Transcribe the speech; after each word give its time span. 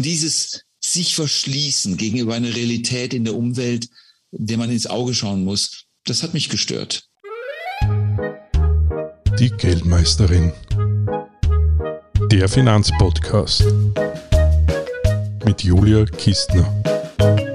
Und 0.00 0.06
dieses 0.06 0.64
sich 0.82 1.14
verschließen 1.14 1.98
gegenüber 1.98 2.34
einer 2.34 2.56
Realität 2.56 3.12
in 3.12 3.26
der 3.26 3.36
Umwelt, 3.36 3.86
der 4.30 4.56
man 4.56 4.70
ins 4.70 4.86
Auge 4.86 5.12
schauen 5.12 5.44
muss, 5.44 5.84
das 6.06 6.22
hat 6.22 6.32
mich 6.32 6.48
gestört. 6.48 7.04
Die 9.38 9.50
Geldmeisterin. 9.58 10.54
Der 12.32 12.48
Finanzpodcast 12.48 13.66
mit 15.44 15.64
Julia 15.64 16.06
Kistner 16.06 17.49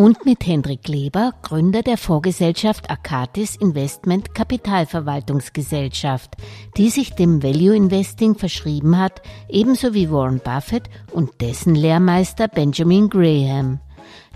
und 0.00 0.24
mit 0.24 0.46
Hendrik 0.46 0.88
Leber, 0.88 1.34
Gründer 1.42 1.82
der 1.82 1.98
Vorgesellschaft 1.98 2.88
Akatis 2.88 3.54
Investment 3.56 4.34
Kapitalverwaltungsgesellschaft, 4.34 6.38
die 6.78 6.88
sich 6.88 7.16
dem 7.16 7.42
Value 7.42 7.76
Investing 7.76 8.34
verschrieben 8.34 8.96
hat, 8.96 9.20
ebenso 9.50 9.92
wie 9.92 10.10
Warren 10.10 10.40
Buffett 10.42 10.88
und 11.12 11.42
dessen 11.42 11.74
Lehrmeister 11.74 12.48
Benjamin 12.48 13.10
Graham. 13.10 13.80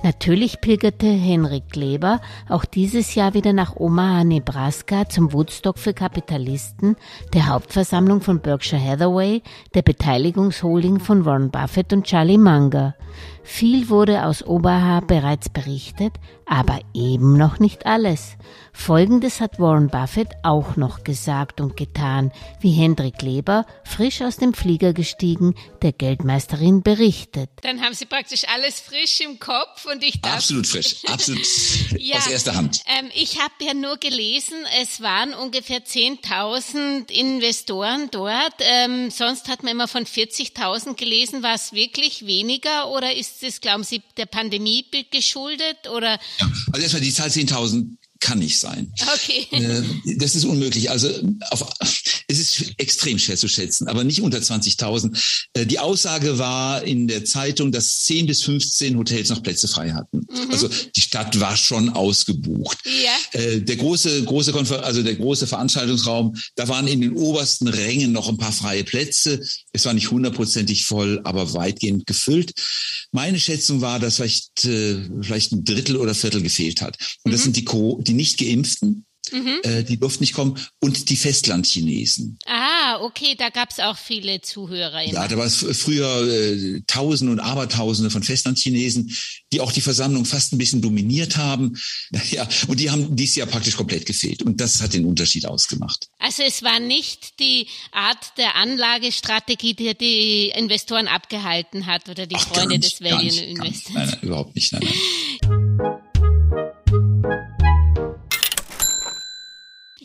Natürlich 0.03 0.61
pilgerte 0.61 1.06
Henrik 1.06 1.70
Kleber 1.70 2.20
auch 2.47 2.67
dieses 2.67 3.15
Jahr 3.15 3.33
wieder 3.33 3.55
nach 3.55 3.77
Omaha, 3.77 4.23
Nebraska 4.23 5.09
zum 5.09 5.33
Woodstock 5.33 5.78
für 5.78 5.95
Kapitalisten, 5.95 6.97
der 7.33 7.47
Hauptversammlung 7.47 8.20
von 8.20 8.41
Berkshire 8.41 8.84
Hathaway, 8.84 9.41
der 9.73 9.81
Beteiligungsholding 9.81 11.01
von 11.01 11.25
Warren 11.25 11.51
Buffett 11.51 11.95
und 11.95 12.05
Charlie 12.05 12.37
Munger. 12.37 12.95
Viel 13.45 13.91
wurde 13.91 14.25
aus 14.25 14.45
Omaha 14.45 15.01
bereits 15.01 15.51
berichtet, 15.51 16.15
aber 16.47 16.80
eben 16.95 17.37
noch 17.37 17.59
nicht 17.59 17.87
alles. 17.87 18.37
Folgendes 18.73 19.41
hat 19.41 19.61
Warren 19.61 19.89
Buffett 19.89 20.29
auch 20.43 20.77
noch 20.77 21.05
gesagt 21.05 21.61
und 21.61 21.77
getan, 21.77 22.33
wie 22.61 22.73
Hendrik 22.73 23.23
Leber, 23.23 23.67
frisch 23.84 24.20
aus 24.23 24.37
dem 24.37 24.53
Flieger 24.53 24.93
gestiegen, 24.93 25.55
der 25.83 25.93
Geldmeisterin 25.93 26.83
berichtet. 26.83 27.51
Dann 27.62 27.80
haben 27.83 27.95
Sie 27.95 28.06
praktisch 28.06 28.42
alles 28.53 28.81
frisch 28.81 29.20
im 29.20 29.39
Kopf 29.39 29.87
und 29.91 30.03
ich 30.03 30.20
darf 30.20 30.37
Absolut 30.37 30.67
frisch, 30.67 31.05
absolut 31.06 31.47
ja, 31.98 32.17
aus 32.17 32.27
erster 32.27 32.56
Hand. 32.56 32.81
Ähm, 32.98 33.11
ich 33.15 33.41
habe 33.41 33.55
ja 33.61 33.75
nur 33.75 33.98
gelesen, 33.98 34.56
es 34.83 35.00
waren 35.00 35.34
ungefähr 35.34 35.84
10.000 35.84 37.11
Investoren 37.11 38.09
dort. 38.11 38.55
Ähm, 38.59 39.11
sonst 39.11 39.48
hat 39.48 39.62
man 39.62 39.72
immer 39.72 39.89
von 39.89 40.05
40.000 40.05 40.95
gelesen. 40.95 41.42
War 41.42 41.55
es 41.55 41.72
wirklich 41.72 42.27
weniger 42.27 42.89
oder 42.91 43.15
ist 43.15 43.34
es, 43.43 43.61
glauben 43.61 43.85
Sie, 43.85 44.03
der 44.17 44.27
Pandemie 44.27 44.85
geschuldet? 45.11 45.89
Oder? 45.95 46.19
Ja, 46.41 46.53
also 46.73 46.83
erstmal 46.83 47.03
die 47.03 47.13
Zahl 47.13 47.29
10.000 47.29 47.97
kann 48.25 48.39
nicht 48.39 48.59
sein. 48.59 48.91
Okay. 49.15 49.47
Äh, 49.51 49.83
das 50.17 50.35
ist 50.35 50.45
unmöglich. 50.45 50.91
Also 50.91 51.11
auf, 51.51 51.69
es 52.27 52.39
ist 52.39 52.73
extrem 52.79 53.19
schwer 53.19 53.37
zu 53.37 53.49
schätzen, 53.49 53.87
aber 53.87 54.03
nicht 54.03 54.23
unter 54.23 54.39
20.000. 54.39 55.47
Äh, 55.53 55.67
die 55.67 55.79
Aussage 55.79 56.39
war 56.39 56.83
in 56.85 57.07
der 57.07 57.27
Zeitung, 57.27 57.71
dass 57.71 58.05
10 58.05 58.27
bis 58.27 58.43
15 58.43 58.97
Hotels 58.97 59.29
noch 59.29 59.43
Plätze 59.43 59.69
frei 59.69 59.93
hatten. 59.93 60.27
Mhm. 60.31 60.51
Also 60.51 60.69
die 60.69 61.01
Stadt 61.03 61.39
war 61.39 61.57
schon 61.57 61.91
ausgebucht. 61.91 62.79
Ja. 63.05 63.41
Äh, 63.41 63.61
der 63.61 63.77
große, 63.77 64.25
große 64.25 64.53
Konfer 64.53 64.85
also 64.85 65.03
der 65.03 65.17
große 65.17 65.47
Veranstaltungsraum, 65.47 66.35
da 66.57 66.67
waren 66.69 66.87
in 66.87 67.03
den 67.03 67.12
obersten 67.17 67.69
Rängen 67.69 68.12
noch 68.12 68.29
ein 68.31 68.39
paar 68.39 68.53
freie 68.53 68.85
Plätze. 68.85 69.45
Es 69.75 69.84
war 69.86 69.92
nicht 69.92 70.11
hundertprozentig 70.11 70.86
voll, 70.86 71.20
aber 71.25 71.53
weitgehend 71.53 72.06
gefüllt. 72.06 72.53
Meine 73.11 73.41
Schätzung 73.41 73.81
war, 73.81 73.98
dass 73.98 74.16
vielleicht, 74.16 74.64
vielleicht 75.20 75.53
ein 75.53 75.64
Drittel 75.64 75.97
oder 75.97 76.14
Viertel 76.14 76.42
gefehlt 76.42 76.81
hat. 76.81 76.97
Und 77.25 77.33
das 77.33 77.41
mhm. 77.41 77.44
sind 77.53 77.56
die, 77.56 77.64
die 77.64 78.05
die 78.05 78.14
nicht 78.14 78.39
geimpften, 78.39 79.05
mhm. 79.35 79.61
äh, 79.63 79.83
die 79.83 79.99
durften 79.99 80.23
nicht 80.23 80.35
kommen, 80.35 80.59
und 80.81 81.11
die 81.11 81.17
Festlandchinesen. 81.17 82.39
Ah, 82.47 83.01
okay, 83.01 83.35
da 83.37 83.51
gab 83.51 83.71
es 83.71 83.81
auch 83.81 83.97
viele 83.97 84.41
Zuhörer. 84.41 85.03
Immer. 85.03 85.13
Ja, 85.13 85.29
da 85.29 85.37
war 85.37 85.47
es 85.47 85.57
früher 85.57 86.29
äh, 86.29 86.81
Tausende 86.87 87.33
und 87.33 87.41
Abertausende 87.41 88.11
von 88.11 88.23
Festlandchinesen, 88.23 89.15
die 89.53 89.61
auch 89.61 89.73
die 89.73 89.81
Versammlung 89.81 90.25
fast 90.25 90.53
ein 90.53 90.59
bisschen 90.59 90.83
dominiert 90.83 91.37
haben. 91.37 91.77
Ja, 92.31 92.49
und 92.69 92.81
die 92.81 92.91
haben 92.91 93.15
dieses 93.15 93.37
Jahr 93.37 93.47
praktisch 93.47 93.77
komplett 93.77 94.06
gefehlt. 94.06 94.43
Und 94.43 94.61
das 94.61 94.81
hat 94.81 94.94
den 94.94 95.05
Unterschied 95.05 95.47
ausgemacht. 95.47 96.09
Also 96.19 96.43
es 96.43 96.62
war 96.62 96.81
nicht 96.81 97.39
die 97.39 97.67
Art 97.93 98.39
der 98.39 98.56
Anlagestrategie, 98.56 99.75
die 99.75 99.94
die 99.94 100.49
Investoren 100.49 101.06
abgehalten 101.06 101.87
hat 101.87 102.09
oder 102.09 102.27
die 102.27 102.37
Ach, 102.37 102.49
Freunde 102.49 102.78
des 102.78 103.00
Value 103.00 103.28
Investors. 103.28 103.94
Nein, 103.94 104.09
nein, 104.09 104.19
überhaupt 104.23 104.55
nicht. 104.55 104.73
Nein, 104.73 104.89
nein. 105.43 107.44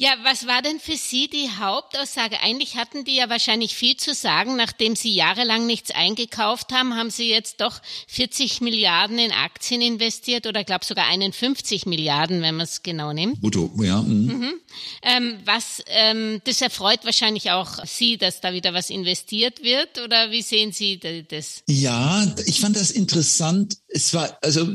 Ja, 0.01 0.11
was 0.23 0.47
war 0.47 0.61
denn 0.61 0.79
für 0.79 0.95
Sie 0.95 1.27
die 1.27 1.49
Hauptaussage? 1.59 2.39
Eigentlich 2.39 2.77
hatten 2.77 3.03
die 3.03 3.17
ja 3.17 3.29
wahrscheinlich 3.29 3.75
viel 3.75 3.97
zu 3.97 4.13
sagen. 4.13 4.55
Nachdem 4.55 4.95
Sie 4.95 5.13
jahrelang 5.13 5.65
nichts 5.65 5.91
eingekauft 5.91 6.71
haben, 6.71 6.95
haben 6.95 7.09
Sie 7.09 7.29
jetzt 7.29 7.59
doch 7.59 7.81
40 8.07 8.61
Milliarden 8.61 9.19
in 9.19 9.33
Aktien 9.33 9.81
investiert 9.81 10.47
oder 10.47 10.63
glaube 10.63 10.85
sogar 10.85 11.07
51 11.07 11.85
Milliarden, 11.85 12.41
wenn 12.41 12.55
man 12.55 12.63
es 12.63 12.81
genau 12.81 13.11
nimmt. 13.11 13.41
Brutto, 13.41 13.73
ja. 13.83 14.01
Mhm. 14.01 14.37
Mhm. 14.37 14.53
Ähm, 15.01 15.35
was, 15.43 15.83
ähm, 15.87 16.39
das 16.45 16.61
erfreut 16.61 17.03
wahrscheinlich 17.03 17.51
auch 17.51 17.85
Sie, 17.85 18.17
dass 18.17 18.39
da 18.39 18.53
wieder 18.53 18.73
was 18.73 18.89
investiert 18.89 19.63
wird 19.63 19.99
oder 20.01 20.31
wie 20.31 20.43
sehen 20.43 20.71
Sie 20.71 20.97
das? 21.27 21.63
Ja, 21.67 22.25
ich 22.45 22.61
fand 22.61 22.77
das 22.77 22.91
interessant. 22.91 23.75
Es 23.89 24.13
war, 24.13 24.37
also 24.41 24.65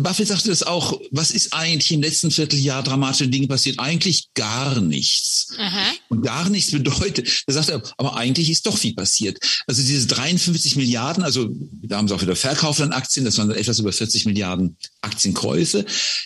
Buffett 0.00 0.26
sagte 0.26 0.48
das 0.48 0.64
auch, 0.64 1.00
was 1.12 1.30
ist 1.30 1.52
eigentlich 1.52 1.92
im 1.92 2.02
letzten 2.02 2.32
Vierteljahr 2.32 2.82
dramatische 2.82 3.28
Dinge 3.28 3.46
passiert? 3.46 3.78
Eigentlich 3.78 4.34
gar 4.34 4.71
gar 4.74 4.80
nichts. 4.80 5.48
Aha. 5.58 5.92
Und 6.08 6.22
gar 6.22 6.48
nichts 6.48 6.70
bedeutet, 6.72 7.44
da 7.46 7.52
sagt 7.52 7.68
er, 7.68 7.82
aber 7.96 8.16
eigentlich 8.16 8.50
ist 8.50 8.66
doch 8.66 8.76
viel 8.76 8.94
passiert. 8.94 9.38
Also 9.66 9.82
diese 9.82 10.06
53 10.06 10.76
Milliarden, 10.76 11.22
also 11.22 11.48
da 11.82 11.98
haben 11.98 12.08
sie 12.08 12.14
auch 12.14 12.22
wieder 12.22 12.36
Verkauf 12.36 12.80
an 12.80 12.92
Aktien, 12.92 13.24
das 13.24 13.38
waren 13.38 13.50
etwas 13.50 13.78
über 13.78 13.92
40 13.92 14.26
Milliarden 14.26 14.76
Aktienkäufe. 15.00 15.84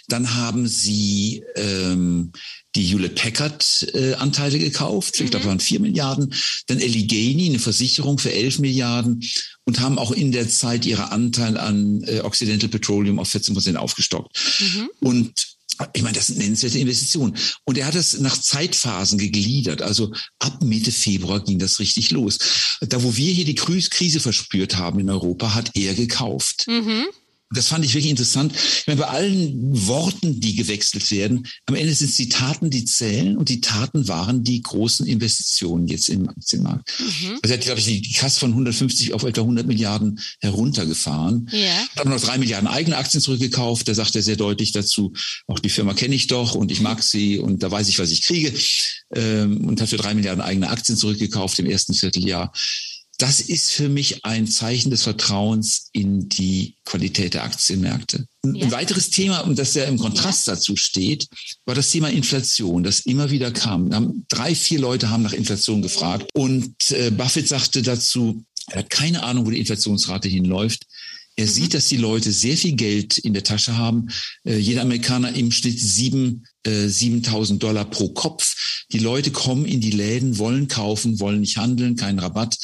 Dann 0.09 0.35
haben 0.35 0.67
sie 0.67 1.43
ähm, 1.57 2.33
die 2.75 2.83
Hewlett 2.83 3.15
Packard 3.15 3.87
äh, 3.95 4.15
Anteile 4.15 4.59
gekauft, 4.59 5.21
ich 5.21 5.31
glaube, 5.31 5.47
mhm. 5.47 5.49
waren 5.51 5.61
vier 5.61 5.81
Milliarden. 5.81 6.33
Dann 6.67 6.79
Allegheny, 6.79 7.47
eine 7.47 7.59
Versicherung 7.59 8.19
für 8.19 8.33
11 8.33 8.59
Milliarden 8.59 9.25
und 9.65 9.81
haben 9.81 9.99
auch 9.99 10.13
in 10.13 10.31
der 10.31 10.49
Zeit 10.49 10.85
ihre 10.87 11.11
Anteile 11.11 11.61
an 11.61 12.03
äh, 12.05 12.21
Occidental 12.21 12.69
Petroleum 12.69 13.19
auf 13.19 13.29
14 13.29 13.55
Prozent 13.55 13.79
aufgestockt. 13.79 14.39
Mhm. 14.61 14.91
Und 15.01 15.56
ich 15.93 16.03
meine, 16.03 16.17
das 16.17 16.29
sind 16.29 16.39
nennenswerte 16.39 16.79
Investitionen. 16.79 17.37
Und 17.65 17.79
er 17.79 17.87
hat 17.87 17.95
das 17.95 18.19
nach 18.19 18.41
Zeitphasen 18.41 19.19
gegliedert. 19.19 19.83
Also 19.83 20.13
ab 20.39 20.63
Mitte 20.63 20.93
Februar 20.93 21.41
ging 21.41 21.59
das 21.59 21.81
richtig 21.81 22.11
los. 22.11 22.39
Da, 22.81 23.03
wo 23.03 23.17
wir 23.17 23.33
hier 23.33 23.45
die 23.45 23.55
Krise 23.55 24.21
verspürt 24.21 24.77
haben 24.77 25.01
in 25.01 25.11
Europa, 25.11 25.55
hat 25.55 25.71
er 25.75 25.95
gekauft. 25.95 26.67
Mhm. 26.69 27.07
Das 27.55 27.69
fand 27.69 27.85
ich 27.85 27.95
wirklich 27.95 28.11
interessant. 28.11 28.53
Ich 28.55 28.87
meine, 28.89 29.01
bei 29.01 29.07
allen 29.07 29.87
Worten, 29.87 30.41
die 30.41 30.57
gewechselt 30.57 31.09
werden, 31.13 31.47
am 31.67 31.77
Ende 31.77 31.95
sind 31.95 32.11
es 32.11 32.17
die 32.17 32.29
Taten, 32.29 32.71
die 32.71 32.85
zählen 32.85 33.37
und 33.37 33.49
die 33.49 33.61
Taten 33.61 34.09
waren 34.09 34.43
die 34.43 34.61
großen 34.63 35.07
Investitionen 35.07 35.87
jetzt 35.87 36.09
im 36.09 36.29
Aktienmarkt. 36.29 36.93
Mhm. 36.99 37.39
Also 37.43 37.55
er 37.55 37.59
hat, 37.59 37.65
glaube 37.65 37.79
ich, 37.79 37.87
die 37.87 38.13
Kasse 38.13 38.41
von 38.41 38.51
150 38.51 39.15
auf 39.15 39.23
etwa 39.23 39.43
100 39.43 39.65
Milliarden 39.65 40.19
heruntergefahren. 40.41 41.49
Ja. 41.53 41.87
Hat 41.97 42.07
noch 42.07 42.21
drei 42.21 42.37
Milliarden 42.39 42.67
eigene 42.69 42.97
Aktien 42.97 43.21
zurückgekauft. 43.21 43.87
Da 43.87 43.95
sagt 43.95 44.17
er 44.17 44.23
sehr 44.23 44.37
deutlich 44.37 44.73
dazu, 44.73 45.13
auch 45.47 45.61
die 45.61 45.71
Firma 45.71 45.95
kenne 45.95 46.17
ich 46.17 46.27
doch 46.27 46.57
und 46.57 46.73
ich 46.73 46.81
mag 46.81 47.01
sie 47.03 47.39
und 47.39 47.63
da 47.63 47.71
weiß 47.71 47.89
ich, 47.89 48.01
was 48.01 48.11
ich 48.11 48.23
kriege. 48.23 48.53
Ähm, 49.15 49.65
und 49.69 49.81
hat 49.81 49.89
für 49.89 49.97
drei 49.97 50.15
Milliarden 50.15 50.43
eigene 50.43 50.69
Aktien 50.69 50.99
zurückgekauft 50.99 51.61
im 51.61 51.67
ersten 51.67 51.95
Vierteljahr 51.95 52.53
das 53.19 53.41
ist 53.41 53.73
für 53.73 53.89
mich 53.89 54.25
ein 54.25 54.47
Zeichen 54.47 54.91
des 54.91 55.03
Vertrauens 55.03 55.89
in 55.93 56.29
die 56.29 56.75
Qualität 56.85 57.35
der 57.35 57.45
Aktienmärkte. 57.45 58.27
Ja. 58.45 58.65
Ein 58.67 58.73
weiteres 58.73 59.11
Thema, 59.11 59.41
und 59.41 59.59
das 59.59 59.75
ja 59.75 59.85
im 59.85 59.99
Kontrast 59.99 60.47
ja. 60.47 60.55
dazu 60.55 60.77
steht, 60.77 61.29
war 61.65 61.75
das 61.75 61.91
Thema 61.91 62.11
Inflation, 62.11 62.83
das 62.83 63.01
immer 63.01 63.31
wieder 63.31 63.51
kam. 63.51 64.25
Drei, 64.29 64.55
vier 64.55 64.81
Leute 64.81 65.11
haben 65.11 65.23
nach 65.23 65.33
Inflation 65.33 65.83
gefragt 65.83 66.31
und 66.35 66.91
äh, 66.91 67.11
Buffett 67.11 67.49
sagte 67.49 67.83
dazu, 67.83 68.45
er 68.69 68.81
hat 68.81 68.91
keine 68.91 69.23
Ahnung, 69.23 69.47
wo 69.47 69.51
die 69.51 69.61
Inflationsrate 69.61 70.29
hinläuft. 70.29 70.87
Er 71.37 71.47
mhm. 71.47 71.51
sieht, 71.51 71.75
dass 71.75 71.89
die 71.89 71.97
Leute 71.97 72.33
sehr 72.33 72.57
viel 72.57 72.73
Geld 72.73 73.19
in 73.19 73.33
der 73.33 73.45
Tasche 73.45 73.77
haben. 73.77 74.09
Äh, 74.45 74.59
jeder 74.59 74.83
Amerikaner 74.83 75.35
im 75.35 75.53
Schnitt 75.53 75.81
sieben, 75.81 76.45
äh, 76.65 76.87
7.000 76.87 77.59
Dollar 77.59 77.85
pro 77.85 78.09
Kopf. 78.09 78.85
Die 78.93 78.99
Leute 78.99 79.31
kommen 79.31 79.65
in 79.65 79.81
die 79.81 79.91
Läden, 79.91 80.39
wollen 80.39 80.69
kaufen, 80.69 81.21
wollen 81.21 81.41
nicht 81.41 81.57
handeln, 81.57 81.97
keinen 81.97 82.19
Rabatt 82.19 82.59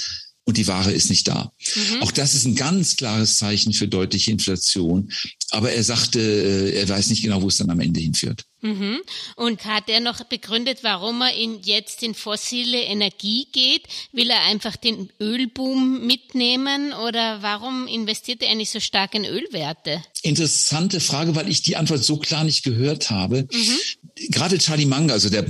und 0.45 0.57
die 0.57 0.67
Ware 0.67 0.91
ist 0.91 1.09
nicht 1.09 1.29
da. 1.29 1.53
Mhm. 1.77 2.03
Auch 2.03 2.11
das 2.11 2.35
ist 2.35 2.47
ein 2.47 2.57
ganz 2.57 2.97
klares 2.97 3.39
Zeichen 3.39 3.73
für 3.73 3.87
deutliche 3.87 4.33
Inflation. 4.33 5.13
Aber 5.51 5.71
er 5.71 5.85
sagte, 5.85 6.21
äh, 6.21 6.81
er 6.81 6.89
weiß 6.89 7.11
nicht 7.11 7.23
genau, 7.23 7.43
wo 7.43 7.49
es 7.49 7.59
dann 7.59 7.71
am 7.71 7.79
Ende 7.79 8.01
hinführt. 8.01 8.45
Mhm. 8.63 8.99
Und 9.37 9.65
hat 9.65 9.89
er 9.89 10.01
noch 10.01 10.25
begründet, 10.25 10.79
warum 10.83 11.21
er 11.21 11.35
in 11.35 11.61
jetzt 11.63 12.03
in 12.03 12.15
fossile 12.15 12.81
Energie 12.81 13.47
geht? 13.53 13.83
Will 14.13 14.31
er 14.31 14.43
einfach 14.43 14.77
den 14.77 15.11
Ölboom 15.21 16.07
mitnehmen 16.07 16.93
oder 16.93 17.43
warum 17.43 17.87
investiert 17.87 18.43
er 18.43 18.51
eigentlich 18.51 18.71
so 18.71 18.81
stark 18.81 19.15
in 19.15 19.25
Ölwerte? 19.25 20.03
Interessante 20.23 21.01
Frage, 21.01 21.37
weil 21.37 21.49
ich 21.49 21.63
die 21.63 21.77
Antwort 21.77 22.03
so 22.03 22.17
klar 22.17 22.45
nicht 22.45 22.65
gehört 22.65 23.11
habe. 23.11 23.49
Mhm. 23.53 24.29
Gerade 24.31 24.59
Charlie 24.59 24.87
Manga, 24.87 25.15
also 25.15 25.29
der, 25.29 25.45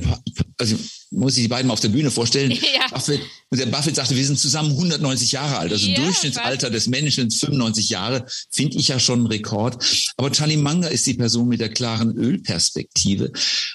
also 0.63 0.77
muss 1.11 1.37
ich 1.37 1.43
die 1.43 1.49
beiden 1.49 1.67
mal 1.67 1.75
auf 1.75 1.81
der 1.81 1.89
Bühne 1.89 2.11
vorstellen. 2.11 2.53
Ja. 2.73 2.89
Buffett, 2.89 3.21
und 3.51 3.59
der 3.59 3.67
Buffett 3.67 3.97
sagte, 3.97 4.17
wir 4.17 4.25
sind 4.25 4.39
zusammen 4.39 4.71
190 4.71 5.33
Jahre 5.33 5.59
alt. 5.59 5.73
Also 5.73 5.87
ja, 5.87 5.97
Durchschnittsalter 5.97 6.71
des 6.71 6.87
Menschen 6.87 7.31
95 7.31 7.91
Jahre, 7.91 8.25
finde 8.51 8.79
ich 8.79 8.89
ja 8.89 8.99
schon 8.99 9.25
ein 9.25 9.27
Rekord. 9.27 9.85
Aber 10.17 10.33
Charlie 10.33 10.57
Manga 10.57 10.89
ist 10.89 11.07
die 11.07 11.15
Person 11.15 11.49
mit 11.49 11.61
der 11.61 11.69
klaren 11.69 12.17
Ölperspektive 12.17 13.31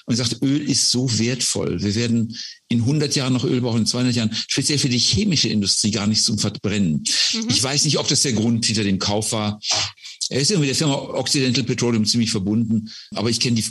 und 0.06 0.16
sagt, 0.16 0.42
Öl 0.42 0.68
ist 0.68 0.90
so 0.90 1.18
wertvoll. 1.18 1.80
Wir 1.80 1.94
werden 1.94 2.36
in 2.68 2.80
100 2.80 3.14
Jahren 3.14 3.32
noch 3.32 3.44
Öl 3.44 3.60
brauchen, 3.60 3.80
in 3.80 3.86
200 3.86 4.16
Jahren, 4.16 4.36
speziell 4.48 4.78
für 4.78 4.88
die 4.88 4.98
chemische 4.98 5.48
Industrie 5.48 5.92
gar 5.92 6.06
nicht 6.06 6.24
zum 6.24 6.38
Verbrennen. 6.38 7.04
Mhm. 7.32 7.46
Ich 7.48 7.62
weiß 7.62 7.84
nicht, 7.84 7.98
ob 7.98 8.08
das 8.08 8.22
der 8.22 8.32
Grund 8.32 8.66
hinter 8.66 8.84
dem 8.84 8.98
Kauf 8.98 9.32
war. 9.32 9.60
Er 10.30 10.40
ist 10.40 10.50
irgendwie 10.50 10.66
der 10.66 10.76
Firma 10.76 10.94
Occidental 10.94 11.64
Petroleum 11.64 12.04
ziemlich 12.04 12.30
verbunden, 12.30 12.92
aber 13.14 13.30
ich 13.30 13.40
kenne 13.40 13.56
die, 13.56 13.64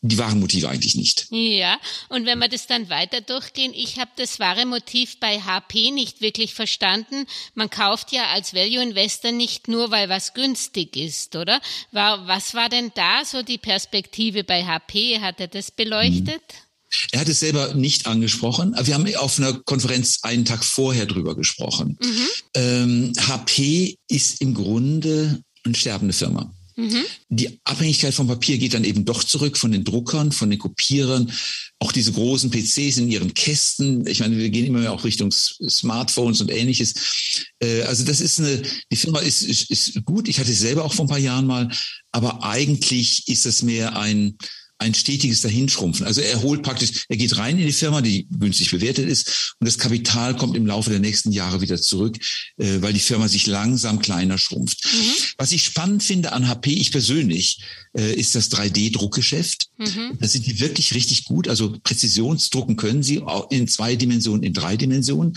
die 0.00 0.18
wahren 0.18 0.40
Motive 0.40 0.68
eigentlich 0.68 0.94
nicht. 0.94 1.26
Ja, 1.30 1.78
und 2.08 2.26
wenn 2.26 2.38
wir 2.38 2.48
das 2.48 2.66
dann 2.66 2.90
weiter 2.90 3.20
durchgehen, 3.20 3.72
ich 3.74 3.98
habe 3.98 4.10
das 4.16 4.40
wahre 4.40 4.66
Motiv 4.66 5.20
bei 5.20 5.40
HP 5.40 5.90
nicht 5.90 6.20
wirklich 6.20 6.54
verstanden. 6.54 7.26
Man 7.54 7.70
kauft 7.70 8.12
ja 8.12 8.26
als 8.32 8.54
Value 8.54 8.82
Investor 8.82 9.32
nicht 9.32 9.68
nur, 9.68 9.90
weil 9.90 10.08
was 10.08 10.34
günstig 10.34 10.96
ist, 10.96 11.36
oder? 11.36 11.60
War, 11.92 12.26
was 12.26 12.54
war 12.54 12.68
denn 12.68 12.90
da 12.94 13.24
so 13.24 13.42
die 13.42 13.58
Perspektive 13.58 14.44
bei 14.44 14.64
HP? 14.64 15.20
Hat 15.20 15.40
er 15.40 15.48
das 15.48 15.70
beleuchtet? 15.70 16.26
Hm. 16.26 16.68
Er 17.12 17.20
hat 17.20 17.28
es 17.28 17.40
selber 17.40 17.74
nicht 17.74 18.06
angesprochen. 18.06 18.74
Wir 18.82 18.94
haben 18.94 19.14
auf 19.16 19.38
einer 19.38 19.52
Konferenz 19.52 20.20
einen 20.22 20.46
Tag 20.46 20.64
vorher 20.64 21.04
drüber 21.04 21.36
gesprochen. 21.36 21.98
Mhm. 22.00 22.26
Ähm, 22.54 23.12
HP 23.18 23.96
ist 24.08 24.40
im 24.40 24.54
Grunde 24.54 25.42
eine 25.68 25.76
sterbende 25.76 26.14
Firma. 26.14 26.52
Mhm. 26.78 27.04
Die 27.28 27.58
Abhängigkeit 27.64 28.14
vom 28.14 28.28
Papier 28.28 28.56
geht 28.56 28.72
dann 28.72 28.84
eben 28.84 29.04
doch 29.04 29.24
zurück 29.24 29.56
von 29.56 29.72
den 29.72 29.82
Druckern, 29.82 30.30
von 30.30 30.48
den 30.48 30.60
Kopierern, 30.60 31.32
auch 31.80 31.90
diese 31.90 32.12
großen 32.12 32.50
PCs 32.50 32.98
in 32.98 33.10
ihren 33.10 33.34
Kästen. 33.34 34.06
Ich 34.06 34.20
meine, 34.20 34.36
wir 34.36 34.48
gehen 34.48 34.66
immer 34.66 34.78
mehr 34.78 34.92
auch 34.92 35.02
Richtung 35.02 35.32
Smartphones 35.32 36.40
und 36.40 36.52
ähnliches. 36.52 37.46
Äh, 37.58 37.82
also 37.82 38.04
das 38.04 38.20
ist 38.20 38.38
eine, 38.38 38.62
die 38.92 38.96
Firma 38.96 39.18
ist, 39.18 39.42
ist, 39.42 39.72
ist 39.72 40.04
gut. 40.04 40.28
Ich 40.28 40.38
hatte 40.38 40.52
es 40.52 40.60
selber 40.60 40.84
auch 40.84 40.94
vor 40.94 41.06
ein 41.06 41.08
paar 41.08 41.18
Jahren 41.18 41.48
mal, 41.48 41.68
aber 42.12 42.44
eigentlich 42.44 43.26
ist 43.26 43.44
es 43.44 43.62
mehr 43.62 43.98
ein, 43.98 44.38
ein 44.78 44.94
stetiges 44.94 45.40
Dahinschrumpfen. 45.40 46.06
Also 46.06 46.20
er 46.20 46.42
holt 46.42 46.62
praktisch, 46.62 47.04
er 47.08 47.16
geht 47.16 47.36
rein 47.36 47.58
in 47.58 47.66
die 47.66 47.72
Firma, 47.72 48.00
die 48.00 48.28
günstig 48.30 48.70
bewertet 48.70 49.08
ist, 49.08 49.54
und 49.58 49.66
das 49.66 49.78
Kapital 49.78 50.36
kommt 50.36 50.56
im 50.56 50.66
Laufe 50.66 50.90
der 50.90 51.00
nächsten 51.00 51.32
Jahre 51.32 51.60
wieder 51.60 51.80
zurück, 51.80 52.16
äh, 52.58 52.80
weil 52.80 52.92
die 52.92 53.00
Firma 53.00 53.28
sich 53.28 53.46
langsam 53.46 53.98
kleiner 53.98 54.38
schrumpft. 54.38 54.84
Mhm. 54.84 55.12
Was 55.36 55.52
ich 55.52 55.64
spannend 55.64 56.02
finde 56.02 56.32
an 56.32 56.48
HP, 56.48 56.72
ich 56.72 56.92
persönlich, 56.92 57.60
äh, 57.96 58.14
ist 58.14 58.34
das 58.34 58.50
3D-Druckgeschäft. 58.52 59.68
Mhm. 59.78 60.18
Da 60.20 60.28
sind 60.28 60.46
die 60.46 60.60
wirklich 60.60 60.94
richtig 60.94 61.24
gut. 61.24 61.48
Also 61.48 61.76
Präzisionsdrucken 61.82 62.76
können 62.76 63.02
sie 63.02 63.22
in 63.50 63.66
zwei 63.66 63.96
Dimensionen, 63.96 64.42
in 64.42 64.52
drei 64.52 64.76
Dimensionen. 64.76 65.36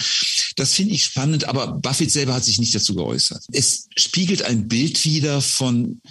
Das 0.55 0.73
finde 0.73 0.93
ich 0.93 1.03
spannend, 1.03 1.45
aber 1.45 1.67
Buffett 1.67 2.11
selber 2.11 2.35
hat 2.35 2.45
sich 2.45 2.59
nicht 2.59 2.75
dazu 2.75 2.93
geäußert. 2.93 3.43
Es 3.51 3.87
spiegelt 3.95 4.43
ein 4.43 4.67
Bild 4.67 5.03
wieder 5.05 5.41
von 5.41 6.01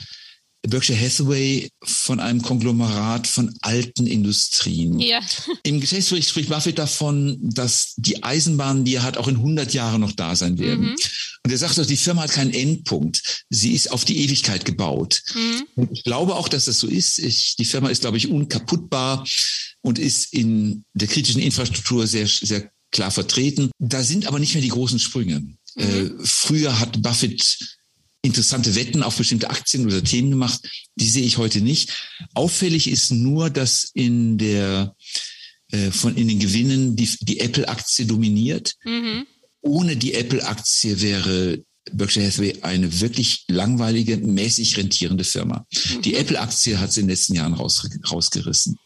Berkshire 0.69 0.99
Hathaway 0.99 1.71
von 1.83 2.21
einem 2.21 2.43
Konglomerat 2.43 3.27
von 3.27 3.55
alten 3.62 4.07
Industrien. 4.07 4.99
Ja. 5.01 5.21
Im 5.62 5.81
Geschäftsbericht 5.81 6.29
spricht 6.29 6.51
Buffett 6.51 6.79
davon, 6.79 7.39
dass 7.41 7.95
die 7.97 8.23
Eisenbahnen, 8.23 8.85
die 8.85 8.97
er 8.97 9.03
hat, 9.03 9.17
auch 9.17 9.29
in 9.29 9.37
100 9.37 9.73
Jahren 9.73 10.01
noch 10.01 10.12
da 10.12 10.37
sein 10.37 10.59
werden. 10.59 10.91
Mhm. 10.91 10.97
Und 11.45 11.51
er 11.51 11.59
sagt 11.59 11.79
auch, 11.79 11.87
die 11.87 11.97
Firma 11.97 12.23
hat 12.23 12.33
keinen 12.33 12.53
Endpunkt. 12.53 13.45
Sie 13.49 13.73
ist 13.73 13.91
auf 13.91 14.05
die 14.05 14.19
Ewigkeit 14.19 14.65
gebaut. 14.65 15.23
Mhm. 15.35 15.62
Und 15.77 15.93
ich 15.93 16.05
glaube 16.05 16.37
auch, 16.37 16.49
dass 16.49 16.67
das 16.67 16.79
so 16.79 16.87
ist. 16.87 17.19
Ich, 17.19 17.57
die 17.57 17.65
Firma 17.65 17.89
ist, 17.89 18.03
glaube 18.03 18.19
ich, 18.19 18.29
unkaputtbar 18.29 19.27
und 19.81 19.99
ist 19.99 20.33
in 20.35 20.85
der 20.93 21.09
kritischen 21.09 21.41
Infrastruktur 21.41 22.07
sehr, 22.07 22.27
sehr 22.27 22.71
klar 22.93 23.11
vertreten. 23.11 23.71
Da 23.79 24.03
sind 24.03 24.27
aber 24.27 24.39
nicht 24.39 24.55
mehr 24.55 24.62
die 24.62 24.69
großen 24.69 24.99
Sprünge. 24.99 25.41
Mhm. 25.41 25.57
Äh, 25.77 26.11
früher 26.23 26.79
hat 26.79 27.01
Buffett 27.03 27.59
interessante 28.23 28.75
Wetten 28.75 29.03
auf 29.03 29.17
bestimmte 29.17 29.51
Aktien 29.51 29.87
oder 29.87 30.05
Themen 30.05 30.31
gemacht. 30.31 30.61
Die 30.97 31.09
sehe 31.09 31.25
ich 31.25 31.39
heute 31.39 31.61
nicht. 31.61 31.91
Auffällig 32.35 32.89
ist 32.89 33.11
nur, 33.11 33.51
dass 33.51 33.91
in 33.95 34.39
der 34.39 34.95
äh, 35.71 35.91
von 35.91 36.17
in 36.17 36.29
den 36.29 36.39
Gewinnen 36.39 36.97
die, 36.97 37.09
die 37.21 37.41
Apple-Aktie 37.41 38.07
dominiert. 38.07 38.75
Mhm. 38.85 39.27
Ohne 39.63 39.97
die 39.97 40.15
Apple-Aktie 40.15 41.01
wäre 41.01 41.63
Berkshire 41.93 42.27
Hathaway 42.27 42.61
eine 42.63 43.01
wirklich 43.01 43.45
langweilige, 43.49 44.17
mäßig 44.17 44.77
rentierende 44.77 45.25
Firma. 45.25 45.67
Mhm. 45.73 46.03
Die 46.03 46.15
Apple-Aktie 46.15 46.79
hat 46.79 46.93
sie 46.93 47.01
in 47.01 47.07
den 47.07 47.13
letzten 47.13 47.35
Jahren 47.35 47.55
raus, 47.55 47.89
rausgerissen. 48.11 48.79